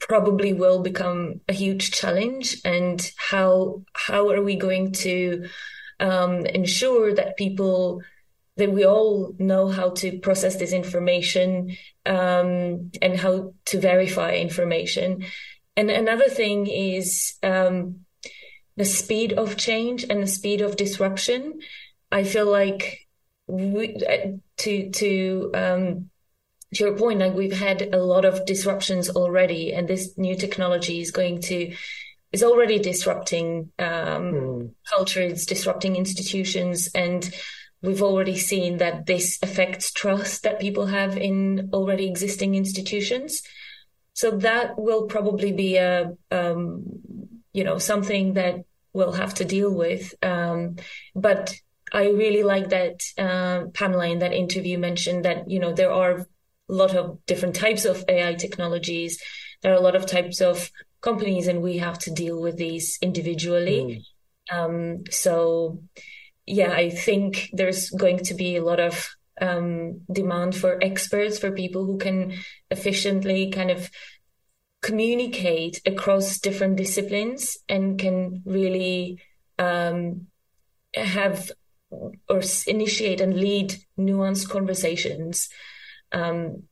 probably 0.00 0.52
will 0.52 0.82
become 0.82 1.40
a 1.48 1.52
huge 1.52 1.90
challenge 1.92 2.56
and 2.64 3.10
how 3.16 3.82
how 3.92 4.30
are 4.30 4.42
we 4.42 4.56
going 4.56 4.92
to 4.92 5.46
um, 6.00 6.46
ensure 6.46 7.14
that 7.14 7.36
people 7.36 8.02
that 8.56 8.72
we 8.72 8.84
all 8.84 9.34
know 9.38 9.68
how 9.68 9.90
to 9.90 10.18
process 10.18 10.56
this 10.56 10.72
information 10.72 11.76
um, 12.04 12.90
and 13.00 13.16
how 13.18 13.54
to 13.66 13.78
verify 13.78 14.34
information? 14.34 15.24
And 15.76 15.90
another 15.90 16.28
thing 16.28 16.66
is 16.66 17.34
um, 17.42 18.00
the 18.76 18.84
speed 18.84 19.32
of 19.34 19.56
change 19.56 20.04
and 20.04 20.22
the 20.22 20.26
speed 20.26 20.60
of 20.60 20.76
disruption. 20.76 21.60
I 22.10 22.24
feel 22.24 22.50
like 22.50 23.06
we, 23.46 23.96
uh, 23.96 24.38
to 24.58 24.90
to 24.90 25.50
um, 25.54 26.09
to 26.74 26.84
your 26.84 26.96
point, 26.96 27.20
like 27.20 27.34
we've 27.34 27.58
had 27.58 27.94
a 27.94 27.98
lot 27.98 28.24
of 28.24 28.46
disruptions 28.46 29.10
already, 29.10 29.72
and 29.72 29.88
this 29.88 30.16
new 30.16 30.36
technology 30.36 31.00
is 31.00 31.10
going 31.10 31.40
to 31.42 31.74
is 32.32 32.44
already 32.44 32.78
disrupting 32.78 33.72
um, 33.78 34.32
mm. 34.32 34.70
culture, 34.88 35.20
it's 35.20 35.46
disrupting 35.46 35.96
institutions, 35.96 36.88
and 36.94 37.34
we've 37.82 38.02
already 38.02 38.36
seen 38.36 38.78
that 38.78 39.06
this 39.06 39.38
affects 39.42 39.90
trust 39.90 40.44
that 40.44 40.60
people 40.60 40.86
have 40.86 41.16
in 41.16 41.70
already 41.72 42.06
existing 42.06 42.54
institutions. 42.54 43.42
So 44.12 44.32
that 44.32 44.78
will 44.78 45.06
probably 45.06 45.52
be 45.52 45.76
a 45.76 46.12
um, 46.30 46.84
you 47.52 47.64
know 47.64 47.78
something 47.78 48.34
that 48.34 48.56
we'll 48.92 49.12
have 49.12 49.34
to 49.34 49.44
deal 49.44 49.74
with. 49.74 50.14
Um, 50.22 50.76
but 51.16 51.54
I 51.92 52.10
really 52.10 52.44
like 52.44 52.68
that 52.68 53.02
uh, 53.18 53.66
Pamela 53.74 54.06
in 54.06 54.20
that 54.20 54.32
interview 54.32 54.78
mentioned 54.78 55.24
that 55.24 55.50
you 55.50 55.58
know 55.58 55.72
there 55.72 55.92
are 55.92 56.26
a 56.70 56.74
lot 56.74 56.94
of 56.94 57.24
different 57.26 57.56
types 57.56 57.84
of 57.84 58.04
AI 58.08 58.34
technologies. 58.34 59.20
There 59.62 59.72
are 59.72 59.76
a 59.76 59.80
lot 59.80 59.96
of 59.96 60.06
types 60.06 60.40
of 60.40 60.70
companies, 61.00 61.46
and 61.48 61.62
we 61.62 61.78
have 61.78 61.98
to 62.00 62.10
deal 62.10 62.40
with 62.40 62.56
these 62.56 62.98
individually. 63.02 64.04
Mm. 64.50 64.56
Um, 64.56 65.04
so, 65.10 65.82
yeah, 66.46 66.72
I 66.72 66.90
think 66.90 67.50
there's 67.52 67.90
going 67.90 68.18
to 68.24 68.34
be 68.34 68.56
a 68.56 68.64
lot 68.64 68.80
of 68.80 69.08
um, 69.40 70.02
demand 70.12 70.54
for 70.54 70.82
experts, 70.82 71.38
for 71.38 71.50
people 71.50 71.84
who 71.84 71.98
can 71.98 72.34
efficiently 72.70 73.50
kind 73.50 73.70
of 73.70 73.90
communicate 74.82 75.80
across 75.84 76.38
different 76.38 76.76
disciplines 76.76 77.58
and 77.68 77.98
can 77.98 78.42
really 78.46 79.18
um, 79.58 80.26
have 80.94 81.50
or 82.28 82.42
initiate 82.66 83.20
and 83.20 83.34
lead 83.34 83.74
nuanced 83.98 84.48
conversations 84.48 85.48
um, 86.12 86.64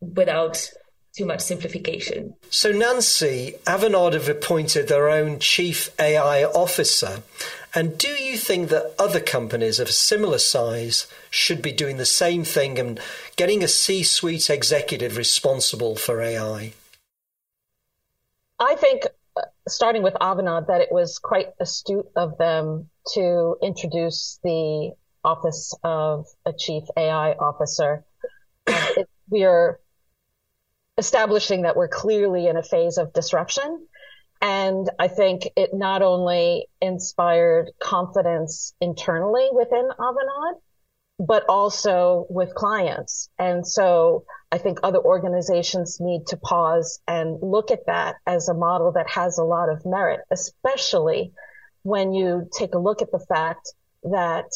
without 0.00 0.70
too 1.16 1.24
much 1.24 1.40
simplification. 1.40 2.34
So, 2.50 2.72
Nancy, 2.72 3.54
Avanade 3.66 4.12
have 4.12 4.28
appointed 4.28 4.88
their 4.88 5.08
own 5.08 5.38
chief 5.38 5.90
AI 5.98 6.44
officer. 6.44 7.22
And 7.74 7.98
do 7.98 8.08
you 8.08 8.36
think 8.36 8.68
that 8.70 8.94
other 8.98 9.20
companies 9.20 9.80
of 9.80 9.88
a 9.88 9.92
similar 9.92 10.38
size 10.38 11.06
should 11.30 11.62
be 11.62 11.72
doing 11.72 11.96
the 11.96 12.06
same 12.06 12.44
thing 12.44 12.78
and 12.78 13.00
getting 13.36 13.62
a 13.62 13.68
C 13.68 14.02
suite 14.02 14.50
executive 14.50 15.16
responsible 15.16 15.96
for 15.96 16.20
AI? 16.20 16.72
I 18.58 18.74
think, 18.76 19.06
uh, 19.36 19.42
starting 19.68 20.02
with 20.02 20.14
Avanade, 20.14 20.68
that 20.68 20.80
it 20.80 20.88
was 20.90 21.18
quite 21.18 21.48
astute 21.60 22.08
of 22.16 22.38
them 22.38 22.88
to 23.14 23.56
introduce 23.62 24.38
the 24.42 24.92
Office 25.22 25.74
of 25.82 26.26
a 26.46 26.52
Chief 26.52 26.84
AI 26.96 27.32
Officer. 27.32 28.04
We 29.30 29.44
are 29.44 29.80
establishing 30.98 31.62
that 31.62 31.76
we're 31.76 31.88
clearly 31.88 32.46
in 32.46 32.56
a 32.56 32.62
phase 32.62 32.98
of 32.98 33.12
disruption. 33.12 33.86
And 34.40 34.88
I 34.98 35.08
think 35.08 35.48
it 35.56 35.70
not 35.72 36.02
only 36.02 36.68
inspired 36.80 37.70
confidence 37.80 38.74
internally 38.80 39.48
within 39.52 39.88
Avanade, 39.98 40.60
but 41.18 41.44
also 41.48 42.26
with 42.28 42.54
clients. 42.54 43.30
And 43.38 43.66
so 43.66 44.24
I 44.52 44.58
think 44.58 44.80
other 44.82 45.00
organizations 45.00 45.98
need 46.00 46.26
to 46.28 46.36
pause 46.36 47.00
and 47.08 47.38
look 47.42 47.70
at 47.70 47.86
that 47.86 48.16
as 48.26 48.48
a 48.48 48.54
model 48.54 48.92
that 48.92 49.08
has 49.10 49.38
a 49.38 49.44
lot 49.44 49.70
of 49.70 49.86
merit, 49.86 50.20
especially 50.30 51.32
when 51.82 52.12
you 52.12 52.48
take 52.52 52.74
a 52.74 52.78
look 52.78 53.00
at 53.00 53.10
the 53.10 53.24
fact 53.28 53.72
that 54.02 54.46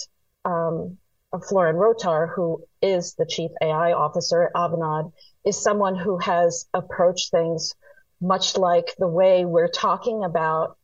um, 0.44 0.98
Florin 1.39 1.76
Rotar, 1.76 2.28
who 2.35 2.64
is 2.83 3.14
the 3.14 3.26
chief 3.26 3.53
AI 3.62 3.93
officer 3.93 4.45
at 4.45 4.55
Avanade, 4.55 5.12
is 5.45 5.62
someone 5.62 5.97
who 5.97 6.18
has 6.18 6.66
approached 6.74 7.31
things 7.31 7.74
much 8.20 8.57
like 8.57 8.95
the 8.99 9.09
way 9.09 9.45
we're 9.45 9.68
talking 9.68 10.24
about 10.24 10.76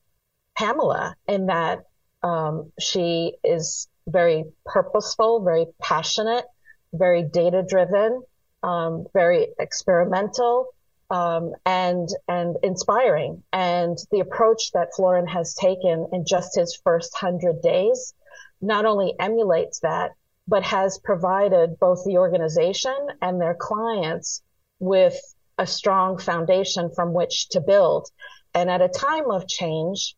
Pamela, 0.56 1.14
in 1.26 1.46
that 1.46 1.84
um, 2.22 2.72
she 2.80 3.34
is 3.44 3.88
very 4.06 4.44
purposeful, 4.64 5.40
very 5.40 5.66
passionate, 5.82 6.44
very 6.92 7.22
data 7.22 7.64
driven, 7.68 8.22
um, 8.62 9.06
very 9.12 9.48
experimental, 9.58 10.68
um, 11.10 11.52
and 11.64 12.08
and 12.28 12.56
inspiring. 12.62 13.42
And 13.52 13.98
the 14.10 14.20
approach 14.20 14.72
that 14.72 14.94
Florian 14.94 15.26
has 15.26 15.54
taken 15.54 16.08
in 16.12 16.24
just 16.24 16.56
his 16.56 16.80
first 16.82 17.14
hundred 17.16 17.60
days 17.62 18.14
not 18.60 18.86
only 18.86 19.14
emulates 19.20 19.80
that, 19.80 20.12
but 20.48 20.62
has 20.62 20.98
provided 20.98 21.78
both 21.78 22.04
the 22.04 22.18
organization 22.18 22.96
and 23.20 23.40
their 23.40 23.56
clients 23.58 24.42
with 24.78 25.18
a 25.58 25.66
strong 25.66 26.18
foundation 26.18 26.90
from 26.94 27.12
which 27.12 27.48
to 27.50 27.60
build. 27.60 28.08
And 28.54 28.70
at 28.70 28.82
a 28.82 28.88
time 28.88 29.30
of 29.30 29.48
change, 29.48 30.14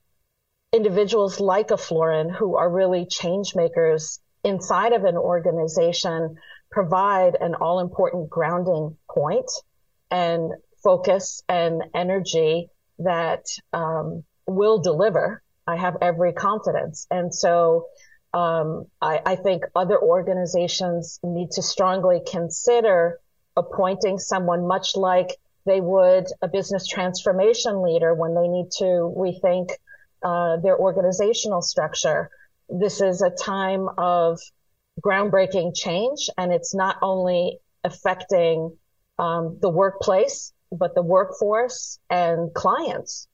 individuals 0.72 1.41
like 1.41 1.70
a 1.70 1.76
Florin 1.76 2.29
who 2.29 2.57
are 2.57 2.70
really 2.70 3.07
change 3.07 3.55
makers 3.55 4.20
inside 4.45 4.93
of 4.93 5.05
an 5.05 5.16
organization 5.16 6.37
provide 6.70 7.37
an 7.41 7.55
all 7.55 7.81
important 7.81 8.29
grounding 8.29 8.97
point 9.11 9.51
and 10.11 10.53
focus 10.83 11.43
and 11.49 11.83
energy 11.95 12.68
that 12.99 13.47
um, 13.72 14.24
will 14.47 14.79
deliver. 14.79 15.43
I 15.66 15.76
have 15.76 15.97
every 16.01 16.33
confidence. 16.33 17.07
And 17.11 17.35
so 17.35 17.87
um, 18.35 18.87
I, 19.01 19.20
I 19.24 19.37
think 19.37 19.64
other 19.74 20.01
organizations 20.01 21.18
need 21.22 21.51
to 21.53 21.62
strongly 21.62 22.20
consider 22.31 23.20
appointing 23.57 24.18
someone 24.18 24.66
much 24.66 24.97
like 24.97 25.37
they 25.66 25.81
would 25.81 26.26
a 26.41 26.49
business 26.49 26.87
transformation 26.87 27.83
leader 27.83 28.14
when 28.14 28.35
they 28.35 28.49
need 28.49 28.70
to 28.79 28.85
rethink 28.85 29.70
uh, 30.22 30.57
their 30.59 30.79
organizational 30.79 31.62
structure. 31.62 32.31
This 32.68 33.01
is 33.01 33.22
a 33.22 33.31
time 33.31 33.89
of 33.97 34.41
groundbreaking 35.01 35.76
change, 35.76 36.29
and 36.37 36.53
it's 36.53 36.74
not 36.74 36.97
only 37.03 37.59
affecting 37.85 38.76
um, 39.18 39.59
the 39.61 39.68
workplace, 39.68 40.53
but 40.70 40.95
the 40.95 41.03
workforce 41.03 41.99
and 42.11 42.53
clients 42.53 43.26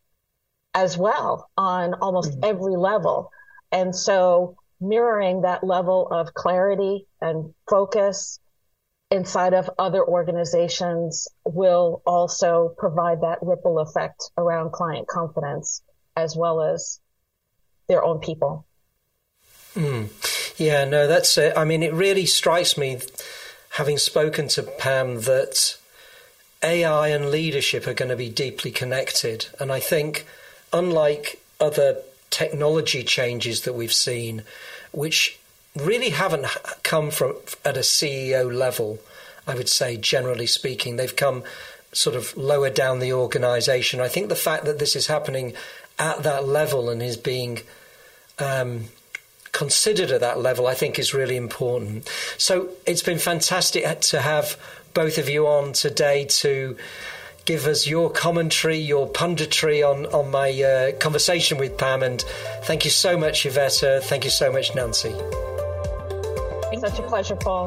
as 0.75 0.97
well 0.97 1.51
on 1.57 1.95
almost 1.95 2.33
mm-hmm. 2.33 2.45
every 2.45 2.77
level. 2.77 3.31
And 3.73 3.95
so 3.95 4.57
mirroring 4.89 5.43
that 5.43 5.65
level 5.65 6.09
of 6.09 6.35
clarity 6.35 7.07
and 7.21 7.55
focus 7.69 8.39
inside 9.11 9.55
of 9.55 9.71
other 9.79 10.05
organizations 10.05 11.29
will 11.45 12.03
also 12.07 12.75
provide 12.79 13.21
that 13.23 13.39
ripple 13.43 13.79
effect 13.79 14.31
around 14.37 14.73
client 14.73 15.07
confidence 15.07 15.83
as 16.17 16.37
well 16.37 16.63
as 16.63 17.01
their 17.89 18.05
own 18.05 18.19
people. 18.19 18.67
Mm. 19.75 20.09
Yeah, 20.59 20.85
no, 20.85 21.07
that's 21.07 21.37
it. 21.37 21.57
I 21.57 21.65
mean, 21.65 21.83
it 21.83 21.93
really 21.93 22.27
strikes 22.27 22.79
me, 22.79 23.01
having 23.71 23.99
spoken 23.99 24.49
to 24.49 24.63
Pam, 24.63 25.23
that 25.23 25.77
AI 26.63 27.09
and 27.09 27.31
leadership 27.31 27.87
are 27.87 27.95
going 27.95 28.09
to 28.09 28.17
be 28.17 28.31
deeply 28.31 28.71
connected. 28.71 29.47
And 29.59 29.73
I 29.73 29.81
think, 29.81 30.27
unlike 30.73 31.41
other 31.61 31.99
technology 32.35 33.05
changes 33.05 33.61
that 33.61 33.75
we've 33.75 33.93
seen, 33.93 34.43
which 34.91 35.39
really 35.77 36.11
haven't 36.11 36.47
come 36.83 37.13
from 37.13 37.37
at 37.65 37.77
a 37.77 37.81
CEO 37.81 38.53
level. 38.53 38.99
I 39.47 39.55
would 39.55 39.69
say, 39.69 39.97
generally 39.97 40.47
speaking, 40.47 40.97
they've 40.97 41.15
come 41.15 41.45
sort 41.93 42.17
of 42.17 42.37
lower 42.37 42.71
down 42.71 42.99
the 42.99 43.13
organisation. 43.13 44.01
I 44.01 44.09
think 44.09 44.29
the 44.29 44.35
fact 44.35 44.65
that 44.65 44.81
this 44.81 44.97
is 44.97 45.07
happening 45.07 45.55
at 45.97 46.25
that 46.25 46.49
level 46.49 46.91
and 46.91 47.01
is 47.01 47.17
being 47.17 47.61
um, 48.41 48.87
considered 49.53 50.11
at 50.11 50.21
that 50.21 50.41
level, 50.41 50.67
I 50.67 50.75
think, 50.75 50.99
is 50.99 51.15
really 51.15 51.37
important. 51.37 52.11
So 52.37 52.71
it's 52.85 53.03
been 53.03 53.21
fantastic 53.21 54.01
to 54.01 54.21
have 54.21 54.57
both 54.93 55.19
of 55.19 55.29
you 55.29 55.47
on 55.47 55.73
today 55.73 56.25
to 56.43 56.77
give 57.45 57.67
us 57.67 57.87
your 57.87 58.11
commentary, 58.11 58.79
your 58.79 59.09
punditry 59.09 59.89
on, 59.89 60.07
on 60.07 60.31
my 60.31 60.51
uh, 60.63 60.93
conversation 60.99 61.59
with 61.59 61.77
Pam. 61.77 62.03
And 62.03 62.23
thank 62.63 62.85
you 62.85 62.91
so 62.91 63.17
much, 63.17 63.45
Iveta. 63.45 64.03
Thank 64.03 64.25
you 64.25 64.31
so 64.31 64.51
much, 64.51 64.75
Nancy. 64.75 65.15
It's 66.73 66.81
Such 66.81 66.99
a 66.99 67.03
pleasure, 67.03 67.37
Paul. 67.37 67.67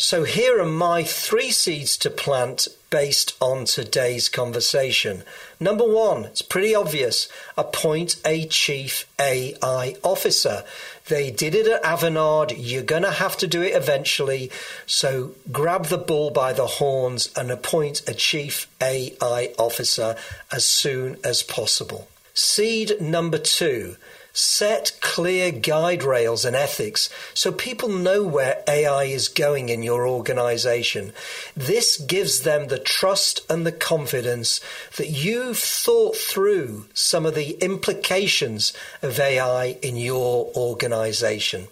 So, 0.00 0.22
here 0.22 0.60
are 0.60 0.64
my 0.64 1.02
three 1.02 1.50
seeds 1.50 1.96
to 1.96 2.08
plant 2.08 2.68
based 2.88 3.36
on 3.40 3.64
today's 3.64 4.28
conversation. 4.28 5.24
Number 5.58 5.82
one, 5.82 6.24
it's 6.26 6.40
pretty 6.40 6.72
obvious 6.72 7.28
appoint 7.56 8.14
a 8.24 8.46
chief 8.46 9.06
AI 9.20 9.96
officer. 10.04 10.62
They 11.08 11.32
did 11.32 11.56
it 11.56 11.66
at 11.66 11.82
Avanade. 11.82 12.54
You're 12.56 12.84
going 12.84 13.02
to 13.02 13.10
have 13.10 13.36
to 13.38 13.48
do 13.48 13.60
it 13.60 13.74
eventually. 13.74 14.52
So 14.86 15.32
grab 15.50 15.86
the 15.86 15.98
bull 15.98 16.30
by 16.30 16.52
the 16.52 16.68
horns 16.68 17.30
and 17.34 17.50
appoint 17.50 18.08
a 18.08 18.14
chief 18.14 18.68
AI 18.80 19.52
officer 19.58 20.14
as 20.52 20.64
soon 20.64 21.16
as 21.24 21.42
possible. 21.42 22.06
Seed 22.34 23.00
number 23.00 23.38
two 23.38 23.96
Set 24.40 24.92
clear 25.00 25.50
guide 25.50 26.04
rails 26.04 26.44
and 26.44 26.54
ethics 26.54 27.10
so 27.34 27.50
people 27.50 27.88
know 27.88 28.22
where 28.22 28.62
AI 28.68 29.02
is 29.02 29.26
going 29.26 29.68
in 29.68 29.82
your 29.82 30.06
organization. 30.06 31.12
This 31.56 31.96
gives 31.96 32.42
them 32.42 32.68
the 32.68 32.78
trust 32.78 33.40
and 33.50 33.66
the 33.66 33.72
confidence 33.72 34.60
that 34.96 35.08
you've 35.08 35.58
thought 35.58 36.16
through 36.16 36.86
some 36.94 37.26
of 37.26 37.34
the 37.34 37.58
implications 37.60 38.72
of 39.02 39.18
AI 39.18 39.76
in 39.82 39.96
your 39.96 40.52
organization. 40.54 41.66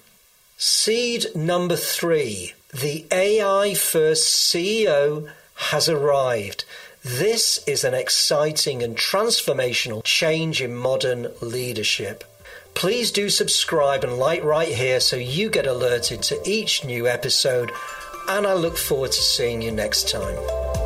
Seed 0.57 1.27
number 1.37 1.77
three 1.77 2.55
the 2.75 3.07
AI 3.13 3.75
first 3.75 4.53
CEO 4.53 5.31
has 5.55 5.89
arrived. 5.89 6.65
This 7.05 7.63
is 7.69 7.85
an 7.85 7.95
exciting 7.95 8.83
and 8.83 8.97
transformational 8.97 10.03
change 10.03 10.61
in 10.61 10.75
modern 10.75 11.29
leadership. 11.41 12.25
Please 12.77 13.11
do 13.11 13.31
subscribe 13.31 14.05
and 14.05 14.19
like 14.19 14.45
right 14.45 14.69
here 14.69 15.01
so 15.01 15.17
you 15.17 15.49
get 15.49 15.67
alerted 15.67 16.23
to 16.25 16.39
each 16.45 16.85
new 16.85 17.09
episode, 17.09 17.73
and 18.29 18.47
I 18.47 18.53
look 18.53 18.77
forward 18.77 19.13
to 19.13 19.21
seeing 19.21 19.63
you 19.63 19.73
next 19.73 20.11
time. 20.11 20.86